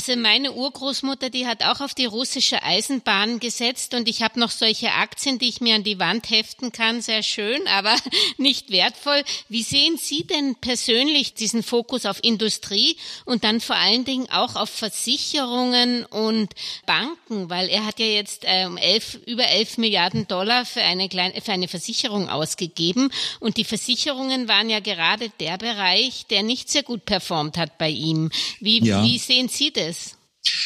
Also 0.00 0.18
meine 0.18 0.52
Urgroßmutter, 0.52 1.28
die 1.28 1.46
hat 1.46 1.62
auch 1.62 1.82
auf 1.82 1.92
die 1.92 2.06
russische 2.06 2.62
Eisenbahn 2.62 3.38
gesetzt 3.38 3.92
und 3.92 4.08
ich 4.08 4.22
habe 4.22 4.40
noch 4.40 4.50
solche 4.50 4.92
Aktien, 4.92 5.38
die 5.38 5.50
ich 5.50 5.60
mir 5.60 5.74
an 5.74 5.84
die 5.84 5.98
Wand 5.98 6.30
heften 6.30 6.72
kann. 6.72 7.02
Sehr 7.02 7.22
schön, 7.22 7.68
aber 7.68 7.94
nicht 8.38 8.70
wertvoll. 8.70 9.22
Wie 9.50 9.62
sehen 9.62 9.98
Sie 9.98 10.24
denn 10.24 10.54
persönlich 10.54 11.34
diesen 11.34 11.62
Fokus 11.62 12.06
auf 12.06 12.24
Industrie 12.24 12.96
und 13.26 13.44
dann 13.44 13.60
vor 13.60 13.76
allen 13.76 14.06
Dingen 14.06 14.26
auch 14.30 14.56
auf 14.56 14.70
Versicherungen 14.70 16.06
und 16.06 16.48
Banken? 16.86 17.50
Weil 17.50 17.68
er 17.68 17.84
hat 17.84 17.98
ja 17.98 18.06
jetzt 18.06 18.44
ähm, 18.46 18.78
elf, 18.78 19.18
über 19.26 19.48
elf 19.48 19.76
Milliarden 19.76 20.26
Dollar 20.26 20.64
für 20.64 20.80
eine, 20.80 21.10
kleine, 21.10 21.38
für 21.42 21.52
eine 21.52 21.68
Versicherung 21.68 22.30
ausgegeben 22.30 23.12
und 23.38 23.58
die 23.58 23.64
Versicherungen 23.64 24.48
waren 24.48 24.70
ja 24.70 24.80
gerade 24.80 25.28
der 25.40 25.58
Bereich, 25.58 26.24
der 26.30 26.42
nicht 26.42 26.70
sehr 26.70 26.84
gut 26.84 27.04
performt 27.04 27.58
hat 27.58 27.76
bei 27.76 27.90
ihm. 27.90 28.30
Wie, 28.60 28.82
ja. 28.82 29.04
wie 29.04 29.18
sehen 29.18 29.50
Sie 29.50 29.70
das? 29.70 29.89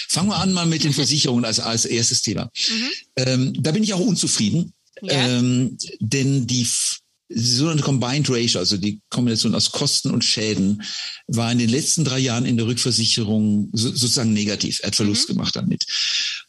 Fangen 0.08 0.28
wir 0.28 0.36
an 0.36 0.52
mal 0.52 0.66
mit 0.66 0.84
den 0.84 0.92
Versicherungen 0.92 1.44
als, 1.44 1.60
als 1.60 1.84
erstes 1.84 2.22
Thema. 2.22 2.50
Mhm. 2.68 2.88
Ähm, 3.16 3.62
da 3.62 3.72
bin 3.72 3.82
ich 3.82 3.94
auch 3.94 4.00
unzufrieden, 4.00 4.72
ja. 5.02 5.12
ähm, 5.12 5.76
denn 6.00 6.46
die 6.46 6.66
so 7.28 7.68
eine 7.68 7.80
Combined 7.80 8.28
Ratio, 8.30 8.60
also 8.60 8.76
die 8.76 9.00
Kombination 9.10 9.54
aus 9.54 9.72
Kosten 9.72 10.10
und 10.10 10.24
Schäden, 10.24 10.82
war 11.26 11.50
in 11.50 11.58
den 11.58 11.70
letzten 11.70 12.04
drei 12.04 12.18
Jahren 12.18 12.44
in 12.44 12.56
der 12.56 12.66
Rückversicherung 12.66 13.70
so, 13.72 13.88
sozusagen 13.88 14.32
negativ. 14.32 14.80
Er 14.82 14.88
hat 14.88 14.96
Verlust 14.96 15.28
mhm. 15.28 15.34
gemacht 15.34 15.56
damit. 15.56 15.86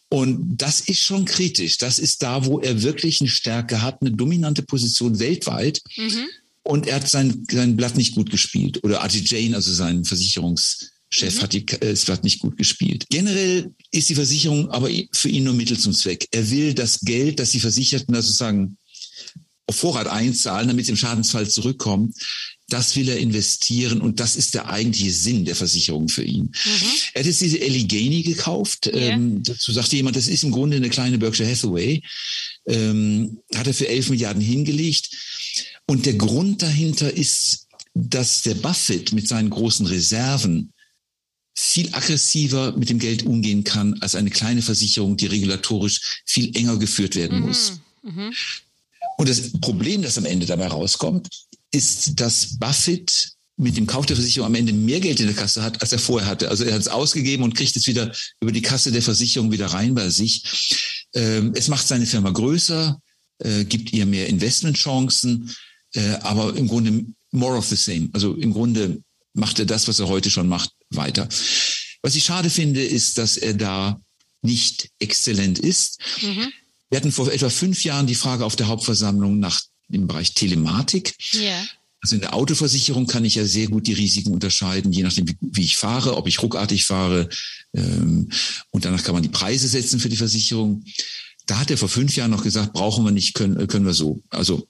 Und 0.09 0.57
das 0.57 0.81
ist 0.81 1.01
schon 1.01 1.25
kritisch. 1.25 1.77
Das 1.77 1.97
ist 1.97 2.21
da, 2.21 2.45
wo 2.45 2.59
er 2.59 2.83
wirklich 2.83 3.21
eine 3.21 3.29
Stärke 3.29 3.81
hat, 3.81 4.01
eine 4.01 4.11
dominante 4.11 4.61
Position 4.61 5.19
weltweit. 5.19 5.81
Mhm. 5.97 6.25
Und 6.63 6.87
er 6.87 6.97
hat 6.97 7.09
sein, 7.09 7.45
sein 7.49 7.75
Blatt 7.75 7.95
nicht 7.95 8.15
gut 8.15 8.29
gespielt. 8.29 8.83
Oder 8.83 9.01
Artie 9.01 9.23
Jane, 9.25 9.55
also 9.55 9.73
sein 9.73 10.03
Versicherungs- 10.03 10.89
Chef 11.09 11.35
mhm. 11.35 11.41
hat 11.41 11.53
die, 11.53 11.65
äh, 11.67 11.91
es 11.91 12.07
hat 12.07 12.23
nicht 12.23 12.39
gut 12.39 12.57
gespielt. 12.57 13.05
Generell 13.09 13.73
ist 13.91 14.09
die 14.09 14.15
Versicherung 14.15 14.69
aber 14.69 14.89
für 15.13 15.29
ihn 15.29 15.43
nur 15.43 15.53
Mittel 15.53 15.77
zum 15.77 15.93
Zweck. 15.93 16.27
Er 16.31 16.49
will 16.49 16.73
das 16.73 16.99
Geld, 17.01 17.39
das 17.39 17.51
die 17.51 17.59
Versicherten 17.59 18.13
da 18.13 18.21
sozusagen 18.21 18.77
auf 19.67 19.77
Vorrat 19.77 20.07
einzahlen, 20.07 20.67
damit 20.67 20.85
sie 20.85 20.91
im 20.91 20.97
Schadensfall 20.97 21.49
zurückkommen. 21.49 22.13
Das 22.67 22.95
will 22.95 23.09
er 23.09 23.17
investieren 23.17 24.01
und 24.01 24.19
das 24.19 24.35
ist 24.35 24.55
der 24.55 24.69
eigentliche 24.69 25.11
Sinn 25.11 25.45
der 25.45 25.55
Versicherung 25.55 26.07
für 26.07 26.23
ihn. 26.23 26.45
Mhm. 26.45 26.87
Er 27.13 27.19
hat 27.19 27.27
jetzt 27.27 27.41
diese 27.41 27.61
Allegheny 27.61 28.23
gekauft. 28.23 28.87
Yeah. 28.87 29.13
Ähm, 29.13 29.43
dazu 29.43 29.71
sagte 29.71 29.95
jemand, 29.95 30.15
das 30.15 30.27
ist 30.27 30.43
im 30.43 30.51
Grunde 30.51 30.77
eine 30.77 30.89
kleine 30.89 31.17
Berkshire 31.17 31.49
Hathaway. 31.49 32.01
Ähm, 32.67 33.39
hat 33.53 33.67
er 33.67 33.73
für 33.73 33.87
11 33.87 34.09
Milliarden 34.09 34.41
hingelegt. 34.41 35.09
Und 35.87 36.07
der 36.07 36.15
Grund 36.15 36.63
dahinter 36.63 37.13
ist, 37.13 37.67
dass 37.93 38.41
der 38.41 38.55
Buffett 38.55 39.13
mit 39.13 39.27
seinen 39.27 39.51
großen 39.51 39.85
Reserven 39.85 40.73
viel 41.55 41.89
aggressiver 41.93 42.73
mit 42.73 42.89
dem 42.89 42.99
Geld 42.99 43.23
umgehen 43.23 43.63
kann 43.63 43.95
als 44.01 44.15
eine 44.15 44.29
kleine 44.29 44.61
Versicherung, 44.61 45.15
die 45.15 45.27
regulatorisch 45.27 46.21
viel 46.25 46.55
enger 46.55 46.77
geführt 46.77 47.15
werden 47.15 47.39
mhm. 47.39 47.45
muss. 47.47 47.79
Mhm. 48.03 48.33
Und 49.17 49.29
das 49.29 49.51
Problem, 49.61 50.01
das 50.01 50.17
am 50.17 50.25
Ende 50.25 50.45
dabei 50.45 50.67
rauskommt, 50.67 51.29
ist, 51.71 52.19
dass 52.19 52.57
Buffett 52.59 53.31
mit 53.57 53.77
dem 53.77 53.87
Kauf 53.87 54.05
der 54.05 54.17
Versicherung 54.17 54.47
am 54.47 54.55
Ende 54.55 54.73
mehr 54.73 54.99
Geld 54.99 55.21
in 55.21 55.27
der 55.27 55.35
Kasse 55.35 55.63
hat, 55.63 55.81
als 55.81 55.93
er 55.93 55.99
vorher 55.99 56.27
hatte. 56.27 56.49
Also 56.49 56.65
er 56.65 56.73
hat 56.73 56.81
es 56.81 56.89
ausgegeben 56.89 57.43
und 57.43 57.55
kriegt 57.55 57.75
es 57.77 57.87
wieder 57.87 58.13
über 58.41 58.51
die 58.51 58.61
Kasse 58.61 58.91
der 58.91 59.01
Versicherung 59.01 59.51
wieder 59.51 59.67
rein 59.67 59.95
bei 59.95 60.09
sich. 60.09 60.43
Ähm, 61.13 61.53
es 61.55 61.69
macht 61.69 61.87
seine 61.87 62.05
Firma 62.05 62.31
größer, 62.31 62.99
äh, 63.39 63.63
gibt 63.63 63.93
ihr 63.93 64.05
mehr 64.05 64.27
Investmentchancen, 64.27 65.55
äh, 65.93 66.15
aber 66.21 66.55
im 66.57 66.67
Grunde 66.67 67.05
more 67.31 67.57
of 67.57 67.65
the 67.65 67.77
same. 67.77 68.09
Also 68.11 68.33
im 68.33 68.51
Grunde 68.51 69.01
macht 69.33 69.59
er 69.59 69.65
das, 69.65 69.87
was 69.87 69.99
er 69.99 70.09
heute 70.09 70.29
schon 70.29 70.49
macht, 70.49 70.71
weiter. 70.89 71.27
Was 72.01 72.15
ich 72.15 72.23
schade 72.23 72.49
finde, 72.49 72.83
ist, 72.83 73.17
dass 73.17 73.37
er 73.37 73.53
da 73.53 73.99
nicht 74.41 74.89
exzellent 74.99 75.59
ist. 75.59 75.99
Mhm. 76.21 76.51
Wir 76.89 76.97
hatten 76.97 77.11
vor 77.11 77.31
etwa 77.31 77.49
fünf 77.49 77.83
Jahren 77.83 78.07
die 78.07 78.15
Frage 78.15 78.45
auf 78.45 78.55
der 78.55 78.67
Hauptversammlung 78.67 79.39
nach 79.39 79.61
dem 79.87 80.07
Bereich 80.07 80.33
Telematik. 80.33 81.15
Ja. 81.31 81.65
Also 82.01 82.15
in 82.15 82.21
der 82.21 82.35
Autoversicherung 82.35 83.07
kann 83.07 83.25
ich 83.25 83.35
ja 83.35 83.45
sehr 83.45 83.67
gut 83.67 83.87
die 83.87 83.93
Risiken 83.93 84.31
unterscheiden, 84.31 84.91
je 84.91 85.01
nachdem, 85.01 85.27
wie, 85.27 85.35
wie 85.41 85.63
ich 85.63 85.77
fahre, 85.77 86.15
ob 86.15 86.27
ich 86.27 86.43
ruckartig 86.43 86.85
fahre. 86.85 87.27
Ähm, 87.73 88.29
und 88.69 88.85
danach 88.85 89.03
kann 89.03 89.15
man 89.15 89.23
die 89.23 89.29
Preise 89.29 89.67
setzen 89.67 89.99
für 89.99 90.09
die 90.09 90.17
Versicherung. 90.17 90.85
Da 91.47 91.59
hat 91.59 91.71
er 91.71 91.77
vor 91.77 91.89
fünf 91.89 92.15
Jahren 92.15 92.31
noch 92.31 92.43
gesagt, 92.43 92.73
brauchen 92.73 93.03
wir 93.03 93.11
nicht, 93.11 93.33
können, 93.33 93.67
können 93.67 93.87
wir 93.87 93.93
so. 93.93 94.21
Also 94.29 94.67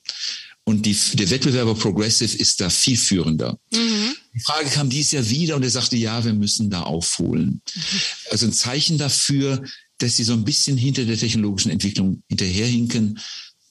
und 0.64 0.86
die, 0.86 0.98
der 1.14 1.30
Wettbewerber 1.30 1.76
Progressive 1.76 2.38
ist 2.38 2.60
da 2.60 2.70
viel 2.70 2.98
führender. 2.98 3.60
Mhm. 3.72 4.16
Die 4.36 4.42
Frage 4.42 4.70
kam 4.70 4.90
dieses 4.90 5.14
Jahr 5.14 5.30
wieder 5.30 5.56
und 5.56 5.64
er 5.64 5.70
sagte, 5.70 5.96
ja, 5.96 6.26
wir 6.26 6.34
müssen 6.34 6.70
da 6.70 6.82
aufholen. 6.82 7.62
Also 8.32 8.46
ein 8.46 8.54
Zeichen 8.54 8.98
dafür, 8.98 9.64
dass 9.98 10.18
sie 10.18 10.26
so 10.26 10.34
ein 10.34 10.44
bisschen 10.44 10.78
hinter 10.78 11.06
der 11.06 11.18
technologischen 11.18 11.72
Entwicklung 11.72 12.22
hinterherhinken. 12.28 13.20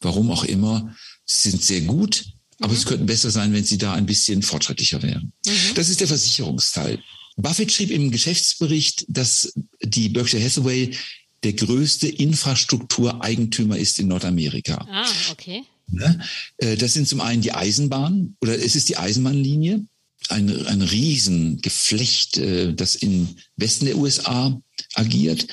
Warum 0.00 0.30
auch 0.30 0.44
immer. 0.44 0.94
Sie 1.26 1.50
sind 1.50 1.62
sehr 1.62 1.82
gut, 1.82 2.24
aber 2.60 2.72
mhm. 2.72 2.78
es 2.78 2.86
könnten 2.86 3.06
besser 3.06 3.30
sein, 3.30 3.52
wenn 3.52 3.64
sie 3.64 3.78
da 3.78 3.92
ein 3.92 4.06
bisschen 4.06 4.42
fortschrittlicher 4.42 5.02
wären. 5.02 5.32
Mhm. 5.46 5.74
Das 5.74 5.90
ist 5.90 6.00
der 6.00 6.08
Versicherungsteil. 6.08 6.98
Buffett 7.36 7.72
schrieb 7.72 7.90
im 7.90 8.10
Geschäftsbericht, 8.10 9.04
dass 9.08 9.52
die 9.82 10.08
Berkshire 10.08 10.42
Hathaway 10.42 10.96
der 11.42 11.52
größte 11.52 12.08
Infrastruktureigentümer 12.08 13.76
ist 13.76 13.98
in 13.98 14.08
Nordamerika. 14.08 14.86
Ah, 14.90 15.06
okay. 15.30 15.62
Ne? 15.88 16.20
Äh, 16.56 16.76
das 16.76 16.94
sind 16.94 17.06
zum 17.06 17.20
einen 17.20 17.42
die 17.42 17.52
Eisenbahn 17.52 18.36
oder 18.40 18.58
es 18.58 18.76
ist 18.76 18.88
die 18.88 18.96
Eisenbahnlinie, 18.96 19.84
ein, 20.30 20.66
ein 20.66 20.82
Riesengeflecht, 20.82 22.38
äh, 22.38 22.74
das 22.74 22.96
im 22.96 23.28
Westen 23.56 23.86
der 23.86 23.96
USA 23.96 24.60
agiert. 24.94 25.46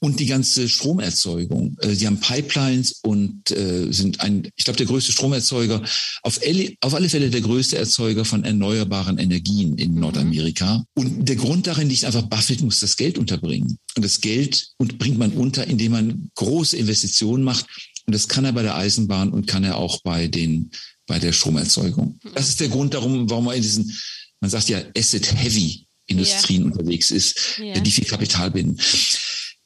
Und 0.00 0.20
die 0.20 0.26
ganze 0.26 0.68
Stromerzeugung. 0.68 1.78
Äh, 1.80 1.94
sie 1.94 2.06
haben 2.06 2.20
Pipelines 2.20 3.00
und 3.02 3.48
sind 3.48 4.20
ein, 4.20 4.50
ich 4.56 4.64
glaube, 4.64 4.76
der 4.76 4.86
größte 4.86 5.12
Stromerzeuger, 5.12 5.82
auf, 6.22 6.40
auf 6.80 6.94
alle 6.94 7.08
Fälle 7.08 7.30
der 7.30 7.40
größte 7.40 7.76
Erzeuger 7.76 8.24
von 8.24 8.44
erneuerbaren 8.44 9.18
Energien 9.18 9.76
in 9.76 9.94
mhm. 9.94 10.00
Nordamerika. 10.00 10.84
Und 10.94 11.28
der 11.28 11.36
Grund 11.36 11.66
darin 11.66 11.88
liegt 11.88 12.04
einfach, 12.04 12.22
Buffett 12.22 12.62
muss 12.62 12.80
das 12.80 12.96
Geld 12.96 13.18
unterbringen. 13.18 13.78
Und 13.96 14.04
das 14.04 14.20
Geld 14.20 14.72
bringt 14.78 15.18
man 15.18 15.32
unter, 15.32 15.66
indem 15.66 15.92
man 15.92 16.30
große 16.34 16.76
Investitionen 16.76 17.44
macht 17.44 17.66
und 18.06 18.14
das 18.14 18.28
kann 18.28 18.44
er 18.44 18.52
bei 18.52 18.62
der 18.62 18.76
Eisenbahn 18.76 19.30
und 19.30 19.46
kann 19.46 19.64
er 19.64 19.76
auch 19.76 20.02
bei 20.02 20.28
den, 20.28 20.70
bei 21.06 21.18
der 21.18 21.32
Stromerzeugung. 21.32 22.18
Das 22.34 22.48
ist 22.48 22.60
der 22.60 22.68
Grund 22.68 22.94
darum, 22.94 23.28
warum 23.28 23.48
er 23.48 23.54
in 23.54 23.62
diesen, 23.62 23.96
man 24.40 24.50
sagt 24.50 24.68
ja 24.68 24.82
Asset-Heavy 24.96 25.86
Industrien 26.06 26.62
ja. 26.62 26.66
unterwegs 26.66 27.10
ist, 27.10 27.58
ja. 27.58 27.80
die 27.80 27.90
viel 27.90 28.04
Kapital 28.04 28.50
binden. 28.50 28.78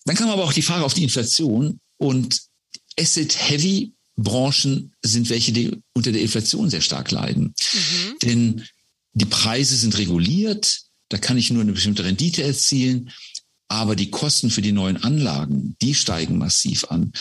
Dann 0.04 0.16
kam 0.16 0.30
aber 0.30 0.44
auch 0.44 0.52
die 0.52 0.62
Frage 0.62 0.84
auf 0.84 0.94
die 0.94 1.02
Inflation 1.02 1.80
und 1.96 2.40
Asset-Heavy 2.98 3.92
Branchen 4.16 4.92
sind 5.02 5.30
welche, 5.30 5.52
die 5.52 5.70
unter 5.94 6.12
der 6.12 6.22
Inflation 6.22 6.70
sehr 6.70 6.80
stark 6.80 7.10
leiden. 7.10 7.54
Mhm. 7.72 8.18
Denn 8.22 8.64
die 9.12 9.26
Preise 9.26 9.76
sind 9.76 9.96
reguliert, 9.96 10.82
da 11.08 11.18
kann 11.18 11.38
ich 11.38 11.50
nur 11.50 11.62
eine 11.62 11.72
bestimmte 11.72 12.04
Rendite 12.04 12.42
erzielen. 12.42 13.10
Aber 13.68 13.96
die 13.96 14.10
Kosten 14.10 14.50
für 14.50 14.62
die 14.62 14.72
neuen 14.72 14.96
Anlagen, 14.96 15.76
die 15.82 15.94
steigen 15.94 16.38
massiv 16.38 16.84
an. 16.84 17.12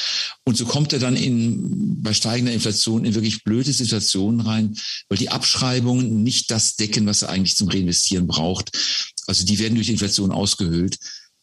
Und 0.45 0.55
so 0.55 0.65
kommt 0.65 0.93
er 0.93 0.99
dann 0.99 1.17
in, 1.17 2.01
bei 2.01 2.13
steigender 2.13 2.53
Inflation 2.53 3.03
in 3.03 3.15
wirklich 3.15 3.43
blöde 3.43 3.73
Situationen 3.73 4.41
rein, 4.41 4.77
weil 5.09 5.17
die 5.17 5.29
Abschreibungen 5.29 6.23
nicht 6.23 6.49
das 6.49 6.77
decken, 6.77 7.05
was 7.05 7.21
er 7.21 7.29
eigentlich 7.29 7.57
zum 7.57 7.67
Reinvestieren 7.67 8.27
braucht. 8.27 8.71
Also 9.27 9.45
die 9.45 9.59
werden 9.59 9.75
durch 9.75 9.87
die 9.87 9.93
Inflation 9.93 10.31
ausgehöhlt 10.31 10.97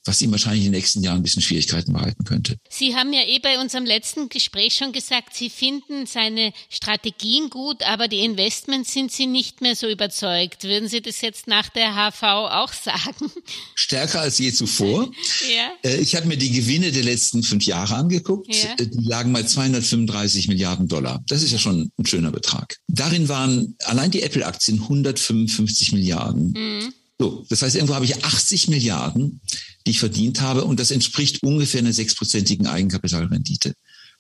was 0.05 0.21
ihm 0.21 0.33
wahrscheinlich 0.33 0.65
in 0.65 0.73
den 0.73 0.79
nächsten 0.79 1.03
Jahren 1.03 1.19
ein 1.19 1.23
bisschen 1.23 1.43
Schwierigkeiten 1.43 1.93
bereiten 1.93 2.25
könnte. 2.25 2.57
Sie 2.69 2.95
haben 2.95 3.13
ja 3.13 3.23
eh 3.27 3.39
bei 3.39 3.61
unserem 3.61 3.85
letzten 3.85 4.29
Gespräch 4.29 4.75
schon 4.75 4.93
gesagt, 4.93 5.35
Sie 5.35 5.51
finden 5.51 6.07
seine 6.07 6.53
Strategien 6.69 7.51
gut, 7.51 7.83
aber 7.83 8.09
die 8.09 8.21
Investments 8.21 8.93
sind 8.93 9.13
Sie 9.13 9.27
nicht 9.27 9.61
mehr 9.61 9.77
so 9.77 9.89
überzeugt. 9.89 10.65
Würden 10.65 10.89
Sie 10.89 11.01
das 11.01 11.21
jetzt 11.21 11.47
nach 11.47 11.69
der 11.71 11.95
HV 11.95 12.23
auch 12.23 12.73
sagen? 12.85 13.31
Stärker 13.75 14.21
als 14.21 14.39
je 14.39 14.53
zuvor. 14.53 15.11
ja. 15.55 15.91
Äh, 15.91 16.01
ich 16.01 16.15
habe 16.15 16.27
mir 16.27 16.37
die 16.37 16.51
Gewinne 16.51 16.93
der 16.93 17.05
letzten 17.05 17.43
fünf 17.43 17.65
Jahre 17.65 17.95
angeguckt. 17.95 18.55
Ja. 18.55 18.75
Äh, 18.79 18.87
die 18.87 19.09
lagen 19.09 19.33
bei 19.33 19.43
235 19.43 20.49
Milliarden 20.49 20.89
Dollar. 20.89 21.23
Das 21.27 21.43
ist 21.43 21.53
ja 21.53 21.59
schon 21.59 21.91
ein 21.99 22.07
schöner 22.07 22.31
Betrag. 22.31 22.77
Darin 22.89 23.29
waren 23.29 23.77
allein 23.85 24.11
die 24.11 24.23
Apple-Aktien 24.23 24.81
155 24.83 25.93
Milliarden. 25.93 26.53
Mhm. 26.53 26.93
So, 27.19 27.47
das 27.49 27.63
heißt, 27.63 27.77
irgendwo 27.77 27.95
habe 27.95 28.05
ich 28.05 28.25
80 28.25 28.69
Milliarden, 28.69 29.41
die 29.87 29.91
ich 29.93 30.01
verdient 30.01 30.41
habe 30.41 30.65
und 30.65 30.81
das 30.81 30.91
entspricht 30.91 31.43
ungefähr 31.43 31.81
einer 31.81 31.93
sechsprozentigen 31.93 32.67
Eigenkapitalrendite. 32.67 33.75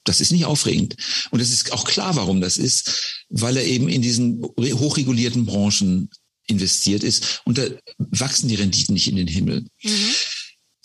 Das 0.04 0.21
ist 0.21 0.33
nicht 0.33 0.44
aufregend. 0.44 0.97
Und 1.30 1.40
es 1.40 1.50
ist 1.50 1.73
auch 1.73 1.85
klar, 1.85 2.14
warum 2.16 2.40
das 2.40 2.59
ist, 2.59 3.25
weil 3.30 3.56
er 3.56 3.64
eben 3.64 3.88
in 3.88 4.02
diesen 4.02 4.42
hochregulierten 4.42 5.47
Branchen 5.47 6.11
investiert 6.47 7.02
ist 7.02 7.40
und 7.47 7.56
da 7.56 7.66
wachsen 7.97 8.49
die 8.49 8.56
Renditen 8.56 8.92
nicht 8.92 9.09
in 9.09 9.16
den 9.16 9.28
Himmel. 9.28 9.64
Mhm. 9.83 10.14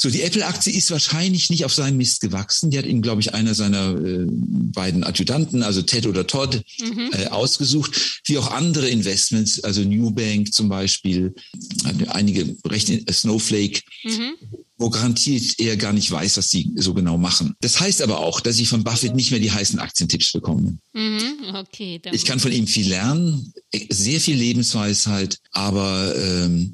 So, 0.02 0.10
die 0.10 0.22
Apple-Aktie 0.22 0.72
ist 0.72 0.92
wahrscheinlich 0.92 1.50
nicht 1.50 1.66
auf 1.66 1.74
seinem 1.74 1.98
Mist 1.98 2.22
gewachsen. 2.22 2.72
Die 2.72 2.78
hat 2.78 2.86
ihm, 2.86 3.02
glaube 3.02 3.20
ich, 3.20 3.34
einer 3.34 3.54
seiner 3.54 3.98
äh, 4.00 4.26
beiden 4.30 5.04
Adjutanten, 5.04 5.62
also 5.62 5.82
Ted 5.82 6.08
oder 6.08 6.26
Todd, 6.26 6.62
mhm. 6.80 7.10
äh, 7.12 7.28
ausgesucht, 7.28 8.22
wie 8.24 8.38
auch 8.38 8.50
andere 8.50 8.88
Investments, 8.88 9.62
also 9.62 9.82
Newbank 9.82 10.54
zum 10.54 10.70
Beispiel, 10.70 11.36
einige 12.08 12.56
recht 12.66 12.90
äh, 12.90 13.12
Snowflake, 13.12 13.82
mhm. 14.06 14.36
Wo 14.80 14.90
garantiert 14.90 15.60
er 15.60 15.78
gar 15.78 15.94
nicht 15.94 16.10
weiß, 16.10 16.38
was 16.38 16.50
sie 16.50 16.72
so 16.76 16.94
genau 16.94 17.18
machen. 17.18 17.56
Das 17.60 17.80
heißt 17.80 18.02
aber 18.02 18.20
auch, 18.20 18.40
dass 18.40 18.58
ich 18.60 18.70
von 18.70 18.84
Buffett 18.84 19.14
nicht 19.14 19.30
mehr 19.30 19.42
die 19.42 19.52
heißen 19.52 19.78
Aktientipps 19.78 20.32
bekomme. 20.32 20.78
Mhm. 20.94 21.54
Okay, 21.54 22.02
ich 22.12 22.26
kann 22.26 22.40
von 22.40 22.52
ihm 22.52 22.66
viel 22.66 22.88
lernen, 22.88 23.54
sehr 23.90 24.22
viel 24.22 24.38
Lebensweisheit, 24.38 25.38
aber 25.52 26.16
ähm, 26.16 26.74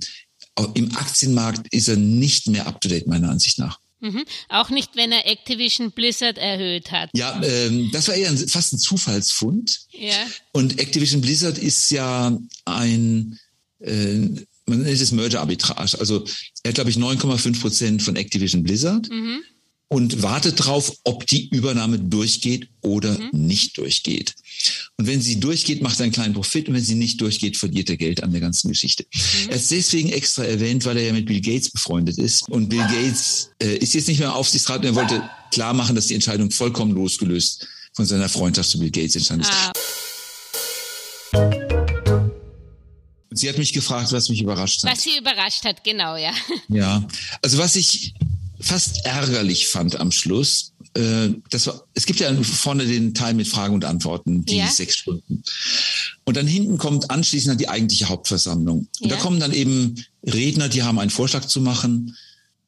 im 0.75 0.95
Aktienmarkt 0.95 1.73
ist 1.73 1.89
er 1.89 1.97
nicht 1.97 2.47
mehr 2.47 2.67
up 2.67 2.79
to 2.79 2.87
date, 2.87 3.07
meiner 3.07 3.29
Ansicht 3.29 3.57
nach. 3.57 3.79
Mhm. 4.01 4.23
Auch 4.49 4.69
nicht, 4.69 4.95
wenn 4.95 5.11
er 5.11 5.25
Activision 5.25 5.91
Blizzard 5.91 6.37
erhöht 6.37 6.91
hat. 6.91 7.09
Ja, 7.13 7.41
ähm, 7.41 7.89
das 7.91 8.07
war 8.07 8.15
eher 8.15 8.29
ein, 8.29 8.37
fast 8.37 8.73
ein 8.73 8.77
Zufallsfund. 8.77 9.79
Ja. 9.91 10.27
Und 10.51 10.79
Activision 10.79 11.21
Blizzard 11.21 11.57
ist 11.57 11.89
ja 11.89 12.37
ein, 12.65 13.39
äh, 13.79 14.45
man 14.67 14.81
nennt 14.81 14.99
es 14.99 15.11
Merger 15.11 15.41
Arbitrage. 15.41 15.99
Also 15.99 16.25
er 16.63 16.69
hat, 16.69 16.75
glaube 16.75 16.89
ich, 16.89 16.97
9,5 16.97 17.61
Prozent 17.61 18.01
von 18.01 18.15
Activision 18.15 18.63
Blizzard. 18.63 19.09
Mhm 19.09 19.43
und 19.87 20.23
wartet 20.23 20.65
drauf, 20.65 20.91
ob 21.03 21.27
die 21.27 21.47
Übernahme 21.49 21.99
durchgeht 21.99 22.69
oder 22.81 23.17
mhm. 23.17 23.29
nicht 23.33 23.77
durchgeht. 23.77 24.35
Und 24.97 25.07
wenn 25.07 25.21
sie 25.21 25.39
durchgeht, 25.39 25.81
macht 25.81 25.99
er 25.99 26.05
einen 26.05 26.11
kleinen 26.11 26.33
Profit 26.33 26.67
und 26.67 26.73
wenn 26.73 26.83
sie 26.83 26.95
nicht 26.95 27.21
durchgeht, 27.21 27.55
verliert 27.57 27.89
er 27.89 27.97
Geld 27.97 28.23
an 28.23 28.31
der 28.31 28.41
ganzen 28.41 28.69
Geschichte. 28.69 29.05
Mhm. 29.13 29.49
Er 29.49 29.55
ist 29.57 29.71
deswegen 29.71 30.09
extra 30.09 30.43
erwähnt, 30.43 30.85
weil 30.85 30.97
er 30.97 31.05
ja 31.05 31.13
mit 31.13 31.27
Bill 31.27 31.41
Gates 31.41 31.69
befreundet 31.69 32.17
ist. 32.17 32.49
Und 32.49 32.69
Bill 32.69 32.79
Gates 32.79 33.51
äh, 33.61 33.77
ist 33.77 33.93
jetzt 33.93 34.07
nicht 34.07 34.19
mehr 34.19 34.35
Aufsichtsrat 34.35 34.79
und 34.79 34.85
er 34.85 34.95
wollte 34.95 35.29
klar 35.51 35.73
machen, 35.73 35.95
dass 35.95 36.07
die 36.07 36.15
Entscheidung 36.15 36.49
vollkommen 36.51 36.93
losgelöst 36.93 37.67
von 37.93 38.05
seiner 38.05 38.29
Freundschaft 38.29 38.69
zu 38.69 38.79
Bill 38.79 38.91
Gates 38.91 39.15
entstanden 39.15 39.43
ist. 39.43 39.51
Ah. 41.33 41.94
Sie 43.35 43.49
hat 43.49 43.57
mich 43.57 43.73
gefragt, 43.73 44.11
was 44.11 44.29
mich 44.29 44.41
überrascht 44.41 44.83
hat. 44.83 44.91
Was 44.91 45.03
sie 45.03 45.17
überrascht 45.17 45.65
hat, 45.65 45.83
genau, 45.83 46.15
ja. 46.15 46.31
Ja, 46.69 47.05
also 47.41 47.57
was 47.57 47.75
ich 47.75 48.13
fast 48.59 49.05
ärgerlich 49.05 49.67
fand 49.67 49.99
am 49.99 50.11
Schluss. 50.11 50.71
Äh, 50.93 51.29
das 51.49 51.67
war, 51.67 51.83
es 51.93 52.05
gibt 52.05 52.19
ja 52.19 52.33
vorne 52.43 52.85
den 52.85 53.13
Teil 53.13 53.33
mit 53.33 53.47
Fragen 53.47 53.75
und 53.75 53.85
Antworten, 53.85 54.45
die 54.45 54.57
ja. 54.57 54.67
sechs 54.67 54.95
Stunden. 54.95 55.43
Und 56.23 56.37
dann 56.37 56.47
hinten 56.47 56.77
kommt 56.77 57.11
anschließend 57.11 57.59
die 57.59 57.69
eigentliche 57.69 58.09
Hauptversammlung. 58.09 58.87
Und 58.99 59.09
ja. 59.09 59.15
da 59.15 59.21
kommen 59.21 59.39
dann 59.39 59.53
eben 59.53 60.03
Redner, 60.23 60.69
die 60.69 60.83
haben 60.83 60.97
einen 60.97 61.11
Vorschlag 61.11 61.45
zu 61.45 61.61
machen 61.61 62.15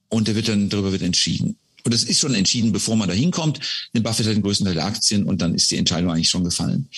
und 0.09 0.27
der 0.27 0.35
wird 0.35 0.49
dann, 0.49 0.69
darüber 0.69 0.91
wird 0.91 1.01
entschieden. 1.01 1.57
Und 1.83 1.93
das 1.93 2.03
ist 2.03 2.19
schon 2.19 2.35
entschieden, 2.35 2.73
bevor 2.73 2.97
man 2.97 3.07
da 3.07 3.15
hinkommt. 3.15 3.61
Denn 3.93 4.03
Buffett 4.03 4.27
hat 4.27 4.35
den 4.35 4.41
größten 4.41 4.65
Teil 4.65 4.75
der 4.75 4.85
Aktien 4.85 5.23
und 5.23 5.41
dann 5.41 5.55
ist 5.55 5.71
die 5.71 5.77
Entscheidung 5.77 6.11
eigentlich 6.11 6.29
schon 6.29 6.43
gefallen. 6.43 6.89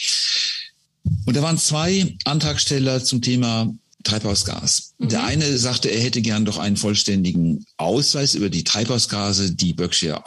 Und 1.25 1.35
da 1.35 1.41
waren 1.41 1.57
zwei 1.57 2.15
Antragsteller 2.25 3.03
zum 3.03 3.21
Thema 3.21 3.73
Treibhausgas. 4.03 4.93
Mhm. 4.97 5.09
Der 5.09 5.23
eine 5.23 5.57
sagte, 5.57 5.89
er 5.89 6.01
hätte 6.01 6.21
gern 6.21 6.45
doch 6.45 6.57
einen 6.57 6.77
vollständigen 6.77 7.65
Ausweis 7.77 8.33
über 8.33 8.49
die 8.49 8.63
Treibhausgase, 8.63 9.53
die 9.53 9.73
Berkshire 9.73 10.23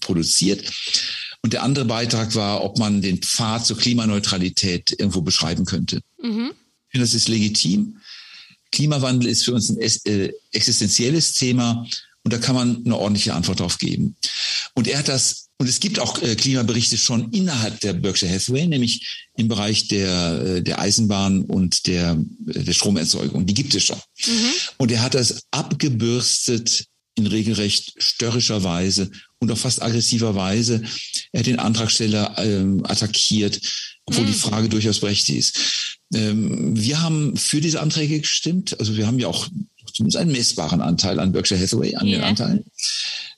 produziert. 0.00 0.70
Und 1.42 1.52
der 1.52 1.62
andere 1.62 1.84
Beitrag 1.84 2.34
war, 2.34 2.64
ob 2.64 2.78
man 2.78 3.02
den 3.02 3.18
Pfad 3.18 3.66
zur 3.66 3.76
Klimaneutralität 3.76 4.94
irgendwo 4.98 5.20
beschreiben 5.20 5.64
könnte. 5.64 6.00
Mhm. 6.20 6.52
Ich 6.88 6.92
finde, 6.92 7.06
das 7.06 7.14
ist 7.14 7.28
legitim. 7.28 7.98
Klimawandel 8.72 9.28
ist 9.28 9.44
für 9.44 9.52
uns 9.52 9.70
ein 9.70 9.78
äh, 9.78 10.32
existenzielles 10.52 11.34
Thema 11.34 11.86
und 12.24 12.32
da 12.32 12.38
kann 12.38 12.54
man 12.54 12.82
eine 12.84 12.96
ordentliche 12.96 13.34
Antwort 13.34 13.60
darauf 13.60 13.78
geben. 13.78 14.16
Und 14.74 14.88
er 14.88 14.98
hat 14.98 15.08
das 15.08 15.44
und 15.58 15.68
es 15.68 15.78
gibt 15.78 16.00
auch 16.00 16.20
äh, 16.20 16.34
Klimaberichte 16.34 16.98
schon 16.98 17.30
innerhalb 17.30 17.78
der 17.80 17.92
Berkshire 17.92 18.32
Hathaway, 18.32 18.66
nämlich 18.66 19.24
im 19.36 19.46
Bereich 19.46 19.86
der, 19.86 20.42
äh, 20.42 20.62
der 20.62 20.80
Eisenbahn 20.80 21.42
und 21.42 21.86
der, 21.86 22.18
äh, 22.48 22.64
der 22.64 22.72
Stromerzeugung. 22.72 23.46
Die 23.46 23.54
gibt 23.54 23.74
es 23.74 23.84
schon. 23.84 23.98
Mhm. 24.26 24.50
Und 24.78 24.90
er 24.90 25.02
hat 25.02 25.14
das 25.14 25.44
abgebürstet 25.52 26.86
in 27.14 27.28
regelrecht 27.28 27.94
störrischer 27.98 28.64
Weise 28.64 29.10
und 29.38 29.52
auch 29.52 29.58
fast 29.58 29.80
aggressiver 29.80 30.34
Weise. 30.34 30.82
Er 31.30 31.40
hat 31.40 31.46
den 31.46 31.60
Antragsteller 31.60 32.34
ähm, 32.38 32.84
attackiert, 32.84 33.60
obwohl 34.06 34.24
mhm. 34.24 34.32
die 34.32 34.38
Frage 34.38 34.68
durchaus 34.68 34.98
berechtigt 34.98 35.38
ist. 35.38 35.98
Ähm, 36.12 36.76
wir 36.76 37.00
haben 37.00 37.36
für 37.36 37.60
diese 37.60 37.80
Anträge 37.80 38.20
gestimmt. 38.20 38.78
Also 38.80 38.96
wir 38.96 39.06
haben 39.06 39.20
ja 39.20 39.28
auch 39.28 39.48
zumindest 39.94 40.16
einen 40.16 40.32
messbaren 40.32 40.80
Anteil 40.80 41.20
an 41.20 41.32
Berkshire 41.32 41.60
Hathaway, 41.60 41.94
an 41.94 42.06
yeah. 42.06 42.18
den 42.18 42.24
Anteilen. 42.24 42.64